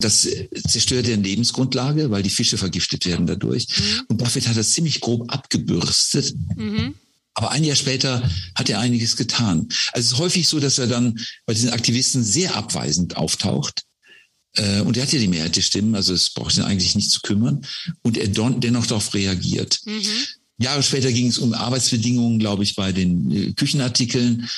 Das 0.00 0.28
zerstört 0.68 1.06
deren 1.06 1.24
Lebensgrundlage, 1.24 2.10
weil 2.10 2.22
die 2.22 2.30
Fische 2.30 2.58
vergiftet 2.58 3.04
werden 3.06 3.26
dadurch. 3.26 3.66
Mhm. 3.68 4.02
Und 4.08 4.16
Buffett 4.18 4.46
hat 4.46 4.56
das 4.56 4.72
ziemlich 4.72 5.00
grob 5.00 5.32
abgebürstet. 5.32 6.36
Mhm. 6.56 6.94
Aber 7.38 7.52
ein 7.52 7.62
Jahr 7.62 7.76
später 7.76 8.28
hat 8.56 8.68
er 8.68 8.80
einiges 8.80 9.16
getan. 9.16 9.68
Also 9.92 10.06
es 10.06 10.12
ist 10.12 10.18
häufig 10.18 10.48
so, 10.48 10.58
dass 10.58 10.78
er 10.78 10.88
dann 10.88 11.20
bei 11.46 11.54
diesen 11.54 11.70
Aktivisten 11.70 12.24
sehr 12.24 12.56
abweisend 12.56 13.16
auftaucht. 13.16 13.84
Äh, 14.56 14.80
und 14.80 14.96
er 14.96 15.04
hat 15.04 15.12
ja 15.12 15.20
die 15.20 15.28
Mehrheit 15.28 15.54
der 15.54 15.62
Stimmen, 15.62 15.94
also 15.94 16.12
es 16.14 16.30
braucht 16.30 16.56
ihn 16.56 16.64
eigentlich 16.64 16.96
nicht 16.96 17.12
zu 17.12 17.20
kümmern. 17.20 17.64
Und 18.02 18.18
er 18.18 18.26
dennoch 18.26 18.86
darauf 18.86 19.14
reagiert. 19.14 19.78
Mhm. 19.84 20.02
Jahre 20.58 20.82
später 20.82 21.12
ging 21.12 21.28
es 21.28 21.38
um 21.38 21.54
Arbeitsbedingungen, 21.54 22.40
glaube 22.40 22.64
ich, 22.64 22.74
bei 22.74 22.90
den 22.90 23.30
äh, 23.30 23.52
Küchenartikeln. 23.52 24.48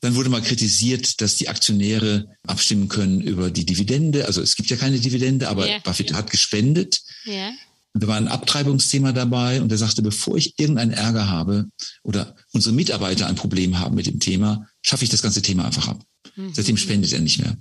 Dann 0.00 0.14
wurde 0.14 0.30
mal 0.30 0.40
kritisiert, 0.40 1.20
dass 1.20 1.34
die 1.34 1.48
Aktionäre 1.48 2.28
abstimmen 2.46 2.86
können 2.86 3.20
über 3.20 3.50
die 3.50 3.66
Dividende. 3.66 4.26
Also 4.26 4.40
es 4.40 4.54
gibt 4.54 4.70
ja 4.70 4.76
keine 4.76 5.00
Dividende, 5.00 5.48
aber 5.48 5.66
yeah. 5.66 5.80
Buffett 5.80 6.12
hat 6.12 6.30
gespendet. 6.30 7.00
Yeah. 7.26 7.50
Und 7.92 8.02
da 8.02 8.06
war 8.06 8.16
ein 8.16 8.28
Abtreibungsthema 8.28 9.12
dabei 9.12 9.60
und 9.60 9.72
er 9.72 9.78
sagte, 9.78 10.02
bevor 10.02 10.36
ich 10.36 10.58
irgendeinen 10.58 10.92
Ärger 10.92 11.28
habe 11.28 11.68
oder 12.02 12.36
unsere 12.52 12.74
Mitarbeiter 12.74 13.26
ein 13.26 13.34
Problem 13.34 13.78
haben 13.78 13.96
mit 13.96 14.06
dem 14.06 14.20
Thema, 14.20 14.66
schaffe 14.82 15.04
ich 15.04 15.10
das 15.10 15.22
ganze 15.22 15.42
Thema 15.42 15.64
einfach 15.64 15.88
ab. 15.88 16.04
Mhm. 16.36 16.52
Seitdem 16.54 16.76
spendet 16.76 17.12
er 17.12 17.20
nicht 17.20 17.38
mehr. 17.38 17.56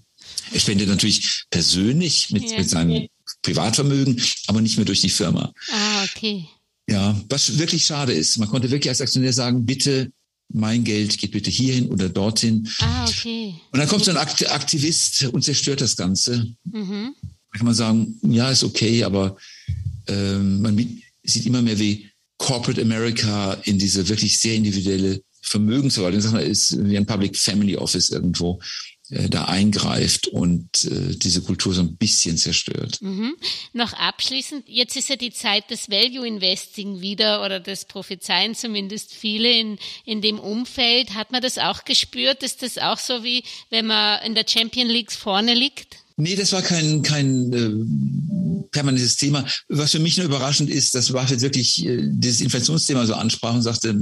Er 0.52 0.60
spendet 0.60 0.88
natürlich 0.88 1.46
persönlich 1.50 2.30
mit, 2.32 2.50
ja. 2.50 2.58
mit 2.60 2.70
seinem 2.70 3.08
Privatvermögen, 3.42 4.22
aber 4.48 4.62
nicht 4.62 4.78
mehr 4.78 4.86
durch 4.86 5.02
die 5.02 5.10
Firma. 5.10 5.52
Ah, 5.72 6.04
okay. 6.04 6.46
Ja, 6.88 7.20
was 7.30 7.58
wirklich 7.58 7.86
schade 7.86 8.14
ist. 8.14 8.38
Man 8.38 8.50
konnte 8.50 8.72
wirklich 8.72 8.90
als 8.90 9.02
Aktionär 9.02 9.34
sagen, 9.34 9.66
bitte 9.66 10.12
mein 10.52 10.84
Geld 10.84 11.18
geht 11.18 11.32
bitte 11.32 11.52
hierhin 11.52 11.90
oder 11.90 12.10
dorthin. 12.10 12.68
Ah, 12.80 13.06
okay. 13.08 13.54
Und 13.72 13.80
dann 13.80 13.88
kommt 13.88 14.04
so 14.04 14.12
ein 14.12 14.18
Aktivist 14.18 15.26
und 15.26 15.44
zerstört 15.44 15.82
das 15.82 15.96
Ganze. 15.96 16.56
Mhm. 16.64 17.14
Da 17.52 17.58
kann 17.58 17.66
man 17.66 17.76
sagen, 17.76 18.20
ja, 18.24 18.50
ist 18.50 18.64
okay, 18.64 19.04
aber 19.04 19.38
ähm, 20.10 20.62
man 20.62 21.02
sieht 21.24 21.46
immer 21.46 21.62
mehr 21.62 21.80
wie 21.80 22.10
Corporate 22.38 22.82
America 22.82 23.54
in 23.64 23.78
diese 23.78 24.08
wirklich 24.08 24.40
sehr 24.40 24.56
individuelle 24.56 25.22
Vermögensverwaltung, 25.42 26.22
sag 26.22 26.34
mal, 26.34 26.44
ist 26.44 26.78
wie 26.84 26.98
ein 26.98 27.06
Public 27.06 27.38
Family 27.38 27.76
Office 27.76 28.10
irgendwo 28.10 28.60
äh, 29.10 29.28
da 29.30 29.46
eingreift 29.46 30.28
und 30.28 30.86
äh, 30.86 31.16
diese 31.16 31.42
Kultur 31.42 31.74
so 31.74 31.82
ein 31.82 31.98
bisschen 31.98 32.38
zerstört. 32.38 33.02
Mhm. 33.02 33.36
Noch 33.74 33.94
abschließend, 33.94 34.66
jetzt 34.68 34.96
ist 34.96 35.10
ja 35.10 35.16
die 35.16 35.32
Zeit 35.32 35.72
des 35.72 35.90
Value 35.90 36.28
Investing 36.28 37.02
wieder 37.02 37.44
oder 37.44 37.60
des 37.60 37.86
Prophezeien 37.86 38.54
zumindest 38.54 39.14
viele 39.14 39.52
in, 39.52 39.80
in 40.06 40.22
dem 40.22 40.40
Umfeld. 40.40 41.16
Hat 41.16 41.32
man 41.32 41.42
das 41.42 41.58
auch 41.58 41.86
gespürt? 41.86 42.44
Ist 42.44 42.62
das 42.62 42.78
auch 42.78 43.00
so 43.00 43.24
wie, 43.24 43.44
wenn 43.72 43.88
man 43.88 44.24
in 44.24 44.36
der 44.36 44.46
Champion 44.48 44.88
League 44.88 45.12
vorne 45.12 45.56
liegt? 45.56 45.98
Nee, 46.20 46.36
das 46.36 46.52
war 46.52 46.62
kein, 46.62 47.02
kein 47.02 47.54
äh, 47.54 48.66
permanentes 48.72 49.16
Thema. 49.16 49.46
Was 49.70 49.92
für 49.92 50.00
mich 50.00 50.18
nur 50.18 50.26
überraschend 50.26 50.70
ist, 50.70 50.94
dass 50.94 51.14
Buffett 51.14 51.40
wirklich 51.40 51.86
äh, 51.86 52.02
dieses 52.04 52.42
Inflationsthema 52.42 53.06
so 53.06 53.14
ansprach 53.14 53.54
und 53.54 53.62
sagte, 53.62 53.98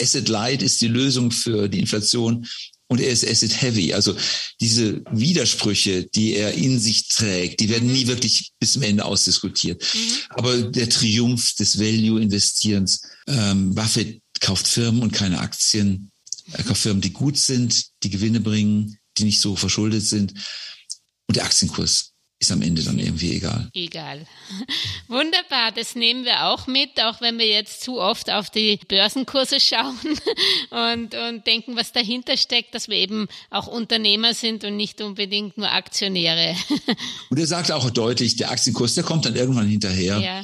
Asset 0.00 0.28
Light 0.28 0.62
ist 0.62 0.82
die 0.82 0.88
Lösung 0.88 1.30
für 1.30 1.68
die 1.68 1.80
Inflation 1.80 2.46
und 2.88 3.00
er 3.00 3.08
ist 3.08 3.26
Asset 3.26 3.62
Heavy. 3.62 3.94
Also 3.94 4.14
diese 4.60 5.02
Widersprüche, 5.10 6.04
die 6.04 6.34
er 6.34 6.52
in 6.52 6.78
sich 6.78 7.08
trägt, 7.08 7.60
die 7.60 7.70
werden 7.70 7.88
mhm. 7.88 7.94
nie 7.94 8.06
wirklich 8.08 8.52
bis 8.60 8.72
zum 8.72 8.82
Ende 8.82 9.06
ausdiskutiert. 9.06 9.82
Mhm. 9.94 10.12
Aber 10.30 10.62
der 10.62 10.90
Triumph 10.90 11.54
des 11.54 11.78
Value-Investierens, 11.78 13.00
ähm, 13.26 13.74
Buffett 13.74 14.20
kauft 14.40 14.66
Firmen 14.66 15.00
und 15.00 15.12
keine 15.12 15.40
Aktien. 15.40 16.10
Er 16.52 16.64
kauft 16.64 16.82
Firmen, 16.82 17.00
die 17.00 17.14
gut 17.14 17.38
sind, 17.38 17.86
die 18.02 18.10
Gewinne 18.10 18.40
bringen, 18.40 18.98
die 19.16 19.24
nicht 19.24 19.40
so 19.40 19.56
verschuldet 19.56 20.04
sind. 20.04 20.34
Und 21.28 21.36
der 21.36 21.44
Aktienkurs 21.44 22.14
ist 22.40 22.52
am 22.52 22.62
Ende 22.62 22.82
dann 22.82 22.98
irgendwie 22.98 23.36
egal. 23.36 23.68
Egal. 23.72 24.26
Wunderbar, 25.08 25.72
das 25.74 25.94
nehmen 25.94 26.24
wir 26.24 26.46
auch 26.46 26.66
mit, 26.66 27.00
auch 27.00 27.20
wenn 27.20 27.38
wir 27.38 27.46
jetzt 27.46 27.82
zu 27.82 28.00
oft 28.00 28.30
auf 28.30 28.50
die 28.50 28.78
Börsenkurse 28.88 29.60
schauen 29.60 29.98
und, 30.70 31.14
und 31.14 31.46
denken, 31.46 31.76
was 31.76 31.92
dahinter 31.92 32.36
steckt, 32.36 32.74
dass 32.74 32.88
wir 32.88 32.96
eben 32.96 33.28
auch 33.50 33.66
Unternehmer 33.66 34.34
sind 34.34 34.64
und 34.64 34.76
nicht 34.76 35.00
unbedingt 35.00 35.56
nur 35.56 35.70
Aktionäre. 35.70 36.56
Und 37.30 37.38
er 37.38 37.46
sagt 37.46 37.72
auch 37.72 37.88
deutlich, 37.90 38.36
der 38.36 38.50
Aktienkurs, 38.50 38.94
der 38.94 39.04
kommt 39.04 39.24
dann 39.24 39.36
irgendwann 39.36 39.66
hinterher. 39.66 40.18
Ja. 40.18 40.42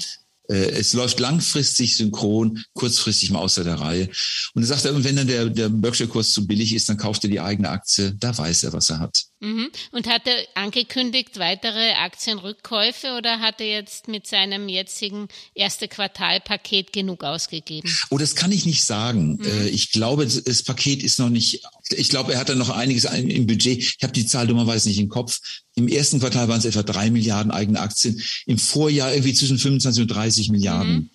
Äh, 0.49 0.71
es 0.71 0.93
läuft 0.95 1.21
langfristig 1.21 1.97
synchron, 1.97 2.63
kurzfristig 2.75 3.31
mal 3.31 3.41
außer 3.41 3.65
der 3.65 3.81
Reihe. 3.81 4.09
Und 4.55 4.63
er 4.63 4.67
sagt, 4.67 4.85
wenn 4.85 5.17
dann 5.17 5.27
der, 5.27 5.47
der 5.47 5.69
Berkshire-Kurs 5.69 6.33
zu 6.33 6.47
billig 6.47 6.75
ist, 6.75 6.89
dann 6.89 6.97
kauft 6.97 7.25
er 7.25 7.31
die 7.31 7.41
eigene 7.41 7.69
Aktie. 7.69 8.15
Da 8.19 8.37
weiß 8.37 8.65
er, 8.65 8.73
was 8.73 8.91
er 8.91 8.99
hat. 8.99 9.30
Mhm. 9.41 9.71
Und 9.91 10.07
hat 10.07 10.27
er 10.27 10.37
angekündigt 10.55 11.39
weitere 11.39 11.93
Aktienrückkäufe 11.95 13.17
oder 13.17 13.41
hat 13.41 13.61
er 13.61 13.71
jetzt 13.71 14.07
mit 14.07 14.27
seinem 14.27 14.69
jetzigen 14.69 15.29
erste 15.55 15.89
Quartalpaket 15.89 16.93
genug 16.93 17.25
ausgegeben? 17.25 17.91
Oh, 18.11 18.19
das 18.19 18.35
kann 18.35 18.53
ich 18.53 18.67
nicht 18.67 18.85
sagen. 18.85 19.39
Mhm. 19.41 19.47
Äh, 19.47 19.69
ich 19.69 19.93
glaube, 19.93 20.27
das 20.27 20.63
Paket 20.63 21.03
ist 21.03 21.19
noch 21.19 21.31
nicht, 21.31 21.63
ich 21.91 22.11
glaube, 22.11 22.35
er 22.35 22.41
hat 22.41 22.51
da 22.51 22.55
noch 22.55 22.69
einiges 22.69 23.05
im 23.05 23.47
Budget. 23.47 23.79
Ich 23.79 23.99
habe 24.03 24.13
die 24.13 24.27
Zahl 24.27 24.47
dummerweise 24.47 24.89
nicht 24.91 25.01
im 25.01 25.09
Kopf. 25.09 25.41
Im 25.75 25.89
ersten 25.89 26.21
Quartal 26.21 26.49
waren 26.49 26.59
es 26.59 26.67
etwa 26.67 26.83
drei 26.83 27.11
Milliarden 27.11 27.51
eigene 27.51 27.81
Aktien. 27.81 28.23
Im 28.45 28.59
Vorjahr 28.59 29.13
irgendwie 29.13 29.35
zwischen 29.35 29.59
25 29.59 30.03
und 30.03 30.09
30 30.09 30.51
Milliarden. 30.51 30.95
Mhm. 30.95 31.11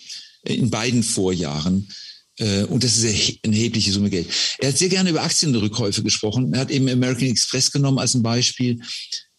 In 0.46 0.70
beiden 0.72 1.04
Vorjahren. 1.04 1.90
Äh, 2.40 2.64
und 2.64 2.84
das 2.84 2.98
ist 2.98 3.40
eine 3.44 3.56
erhebliche 3.56 3.92
Summe 3.92 4.10
Geld. 4.10 4.28
Er 4.60 4.70
hat 4.70 4.78
sehr 4.78 4.90
gerne 4.90 5.10
über 5.10 5.24
Aktienrückkäufe 5.24 6.04
gesprochen. 6.04 6.54
Er 6.54 6.62
hat 6.62 6.72
eben 6.72 6.90
American 6.90 7.28
Express 7.28 7.72
genommen 7.72 8.00
als 8.00 8.14
ein 8.14 8.24
Beispiel, 8.24 8.82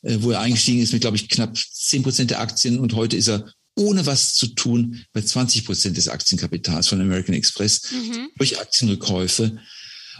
äh, 0.03 0.17
wo 0.21 0.31
er 0.31 0.41
eingestiegen 0.41 0.83
ist 0.83 0.93
mit, 0.93 1.03
glaube 1.03 1.17
ich, 1.17 1.29
knapp 1.29 1.57
10 1.57 2.03
Prozent 2.03 2.31
der 2.31 2.41
Aktien. 2.41 2.79
Und 2.79 2.95
heute 2.95 3.17
ist 3.17 3.29
er 3.29 3.53
ohne 3.79 4.07
was 4.07 4.35
zu 4.35 4.49
tun 4.49 5.05
bei 5.13 5.21
20 5.21 5.67
Prozent 5.67 5.97
des 5.97 6.09
Aktienkapitals 6.09 6.89
von 6.89 7.01
American 7.01 7.35
Express 7.35 7.93
mhm. 7.93 8.31
durch 8.39 8.59
Aktienrückkäufe. 8.59 9.59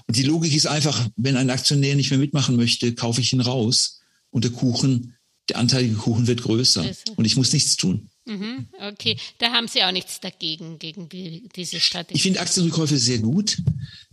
Und 0.07 0.17
die 0.17 0.23
Logik 0.23 0.55
ist 0.55 0.67
einfach, 0.67 1.09
wenn 1.17 1.37
ein 1.37 1.51
Aktionär 1.51 1.97
nicht 1.97 2.11
mehr 2.11 2.19
mitmachen 2.19 2.57
möchte, 2.57 2.95
kaufe 2.95 3.21
ich 3.21 3.33
ihn 3.33 3.41
raus 3.41 4.01
und 4.31 4.45
der 4.45 4.53
Kuchen, 4.53 5.15
der 5.49 5.59
anteilige 5.59 5.95
Kuchen 5.95 6.27
wird 6.27 6.43
größer 6.43 6.85
und 7.17 7.25
ich 7.25 7.37
muss 7.37 7.53
nichts 7.53 7.77
tun. 7.77 8.11
Mhm, 8.27 8.67
okay, 8.81 9.17
da 9.39 9.53
haben 9.53 9.69
Sie 9.69 9.83
auch 9.83 9.93
nichts 9.93 10.21
dagegen, 10.21 10.79
gegen 10.79 11.09
die, 11.09 11.49
diese 11.55 11.81
Strategie. 11.81 12.17
Ich 12.17 12.23
finde 12.23 12.41
Aktienrückkäufe 12.41 12.99
sehr 12.99 13.19
gut. 13.19 13.59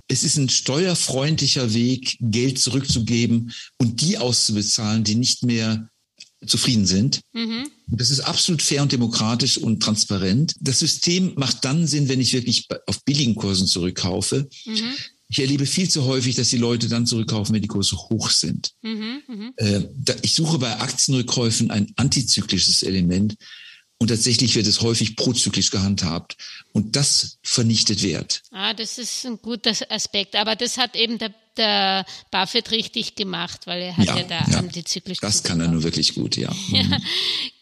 Es 0.07 0.23
ist 0.23 0.37
ein 0.37 0.49
steuerfreundlicher 0.49 1.73
Weg, 1.73 2.17
Geld 2.19 2.59
zurückzugeben 2.59 3.51
und 3.77 4.01
die 4.01 4.17
auszubezahlen, 4.17 5.03
die 5.03 5.15
nicht 5.15 5.43
mehr 5.43 5.89
zufrieden 6.45 6.85
sind. 6.85 7.21
Mhm. 7.33 7.69
Das 7.87 8.11
ist 8.11 8.19
absolut 8.19 8.61
fair 8.61 8.81
und 8.81 8.91
demokratisch 8.91 9.57
und 9.57 9.81
transparent. 9.81 10.55
Das 10.59 10.79
System 10.79 11.33
macht 11.35 11.63
dann 11.65 11.87
Sinn, 11.87 12.09
wenn 12.09 12.21
ich 12.21 12.33
wirklich 12.33 12.67
auf 12.87 13.03
billigen 13.05 13.35
Kursen 13.35 13.67
zurückkaufe. 13.67 14.49
Mhm. 14.65 14.93
Ich 15.29 15.39
erlebe 15.39 15.65
viel 15.65 15.89
zu 15.89 16.03
häufig, 16.05 16.35
dass 16.35 16.49
die 16.49 16.57
Leute 16.57 16.87
dann 16.89 17.07
zurückkaufen, 17.07 17.55
wenn 17.55 17.61
die 17.61 17.67
Kurse 17.67 17.97
hoch 17.97 18.29
sind. 18.29 18.71
Mhm, 18.83 19.23
mh. 19.27 19.51
äh, 19.57 19.89
da, 19.95 20.13
ich 20.21 20.35
suche 20.35 20.59
bei 20.59 20.79
Aktienrückkäufen 20.79 21.71
ein 21.71 21.91
antizyklisches 21.95 22.83
Element, 22.83 23.35
und 23.99 24.07
tatsächlich 24.09 24.55
wird 24.55 24.67
es 24.67 24.81
häufig 24.81 25.15
prozyklisch 25.15 25.71
gehandhabt. 25.71 26.35
Und 26.73 26.95
das 26.95 27.37
vernichtet 27.41 28.03
Wert. 28.03 28.41
Ah, 28.51 28.73
das 28.73 28.97
ist 28.97 29.25
ein 29.25 29.37
guter 29.41 29.71
Aspekt. 29.89 30.35
Aber 30.35 30.57
das 30.57 30.77
hat 30.77 30.97
eben 30.97 31.19
der, 31.19 31.33
der 31.55 32.05
Buffett 32.29 32.71
richtig 32.71 33.15
gemacht, 33.15 33.65
weil 33.65 33.81
er 33.81 33.95
hat 33.95 34.05
ja, 34.05 34.17
ja 34.17 34.23
da 34.23 34.51
ja. 34.51 34.57
antizyklisch. 34.57 35.19
Das 35.19 35.43
kann 35.43 35.61
er 35.61 35.69
nur 35.69 35.83
wirklich 35.83 36.15
gut, 36.15 36.35
ja. 36.35 36.51
ja. 36.69 36.83
Mhm. 36.83 36.91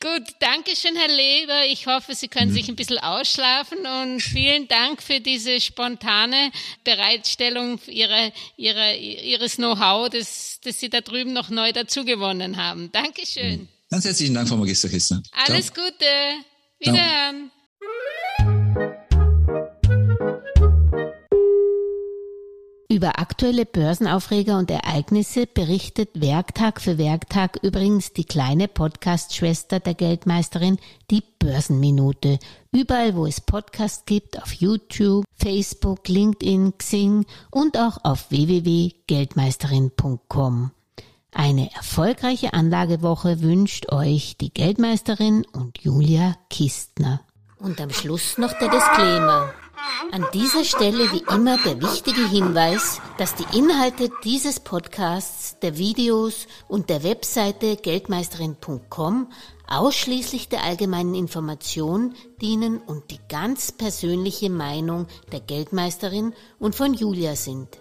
Gut, 0.01 0.33
danke 0.39 0.75
schön, 0.75 0.95
Herr 0.95 1.15
Leber. 1.15 1.67
Ich 1.71 1.85
hoffe, 1.85 2.15
Sie 2.15 2.27
können 2.27 2.49
mhm. 2.49 2.55
sich 2.55 2.69
ein 2.69 2.75
bisschen 2.75 2.97
ausschlafen 2.97 3.77
und 3.85 4.19
vielen 4.19 4.67
Dank 4.67 5.03
für 5.03 5.19
diese 5.19 5.61
spontane 5.61 6.51
Bereitstellung 6.83 7.79
Ihrer, 7.85 8.31
Ihrer, 8.57 8.95
Ihres 8.95 9.57
Know-how, 9.57 10.09
das, 10.09 10.59
das 10.63 10.79
Sie 10.79 10.89
da 10.89 11.01
drüben 11.01 11.33
noch 11.33 11.51
neu 11.51 11.71
dazugewonnen 11.71 12.57
haben. 12.57 12.91
Dankeschön. 12.91 13.59
Mhm. 13.59 13.67
Ganz 13.91 14.05
herzlichen 14.05 14.33
Dank, 14.33 14.47
Frau 14.47 14.55
Magister 14.55 14.87
Kistner. 14.87 15.21
Alles 15.45 15.65
Ciao. 15.65 15.83
Gute. 15.83 16.05
Wiederhören. 16.79 17.51
Über 22.89 23.19
aktuelle 23.19 23.65
Börsenaufreger 23.65 24.57
und 24.57 24.71
Ereignisse 24.71 25.45
berichtet 25.45 26.11
Werktag 26.13 26.79
für 26.79 26.97
Werktag 26.97 27.59
übrigens 27.61 28.13
die 28.13 28.23
kleine 28.23 28.69
Podcast-Schwester 28.69 29.81
der 29.81 29.93
Geldmeisterin, 29.93 30.77
die 31.09 31.23
Börsenminute. 31.39 32.39
Überall, 32.71 33.13
wo 33.15 33.25
es 33.25 33.41
Podcasts 33.41 34.05
gibt, 34.05 34.41
auf 34.41 34.53
YouTube, 34.53 35.25
Facebook, 35.35 36.07
LinkedIn, 36.07 36.77
Xing 36.77 37.25
und 37.49 37.77
auch 37.77 37.97
auf 38.03 38.31
www.geldmeisterin.com. 38.31 40.71
Eine 41.33 41.73
erfolgreiche 41.73 42.53
Anlagewoche 42.53 43.41
wünscht 43.41 43.91
euch 43.91 44.35
die 44.37 44.53
Geldmeisterin 44.53 45.45
und 45.53 45.79
Julia 45.79 46.35
Kistner. 46.49 47.21
Und 47.57 47.79
am 47.79 47.89
Schluss 47.89 48.37
noch 48.37 48.53
der 48.59 48.69
Disclaimer. 48.69 49.53
An 50.11 50.25
dieser 50.33 50.65
Stelle 50.65 51.11
wie 51.11 51.23
immer 51.33 51.57
der 51.57 51.81
wichtige 51.81 52.27
Hinweis, 52.27 52.99
dass 53.17 53.33
die 53.35 53.57
Inhalte 53.57 54.09
dieses 54.23 54.59
Podcasts, 54.59 55.57
der 55.59 55.77
Videos 55.77 56.47
und 56.67 56.89
der 56.89 57.03
Webseite 57.03 57.77
geldmeisterin.com 57.77 59.27
ausschließlich 59.67 60.49
der 60.49 60.63
allgemeinen 60.63 61.15
Information 61.15 62.13
dienen 62.41 62.79
und 62.79 63.09
die 63.09 63.19
ganz 63.29 63.71
persönliche 63.71 64.49
Meinung 64.49 65.07
der 65.31 65.39
Geldmeisterin 65.39 66.33
und 66.59 66.75
von 66.75 66.93
Julia 66.93 67.35
sind. 67.35 67.80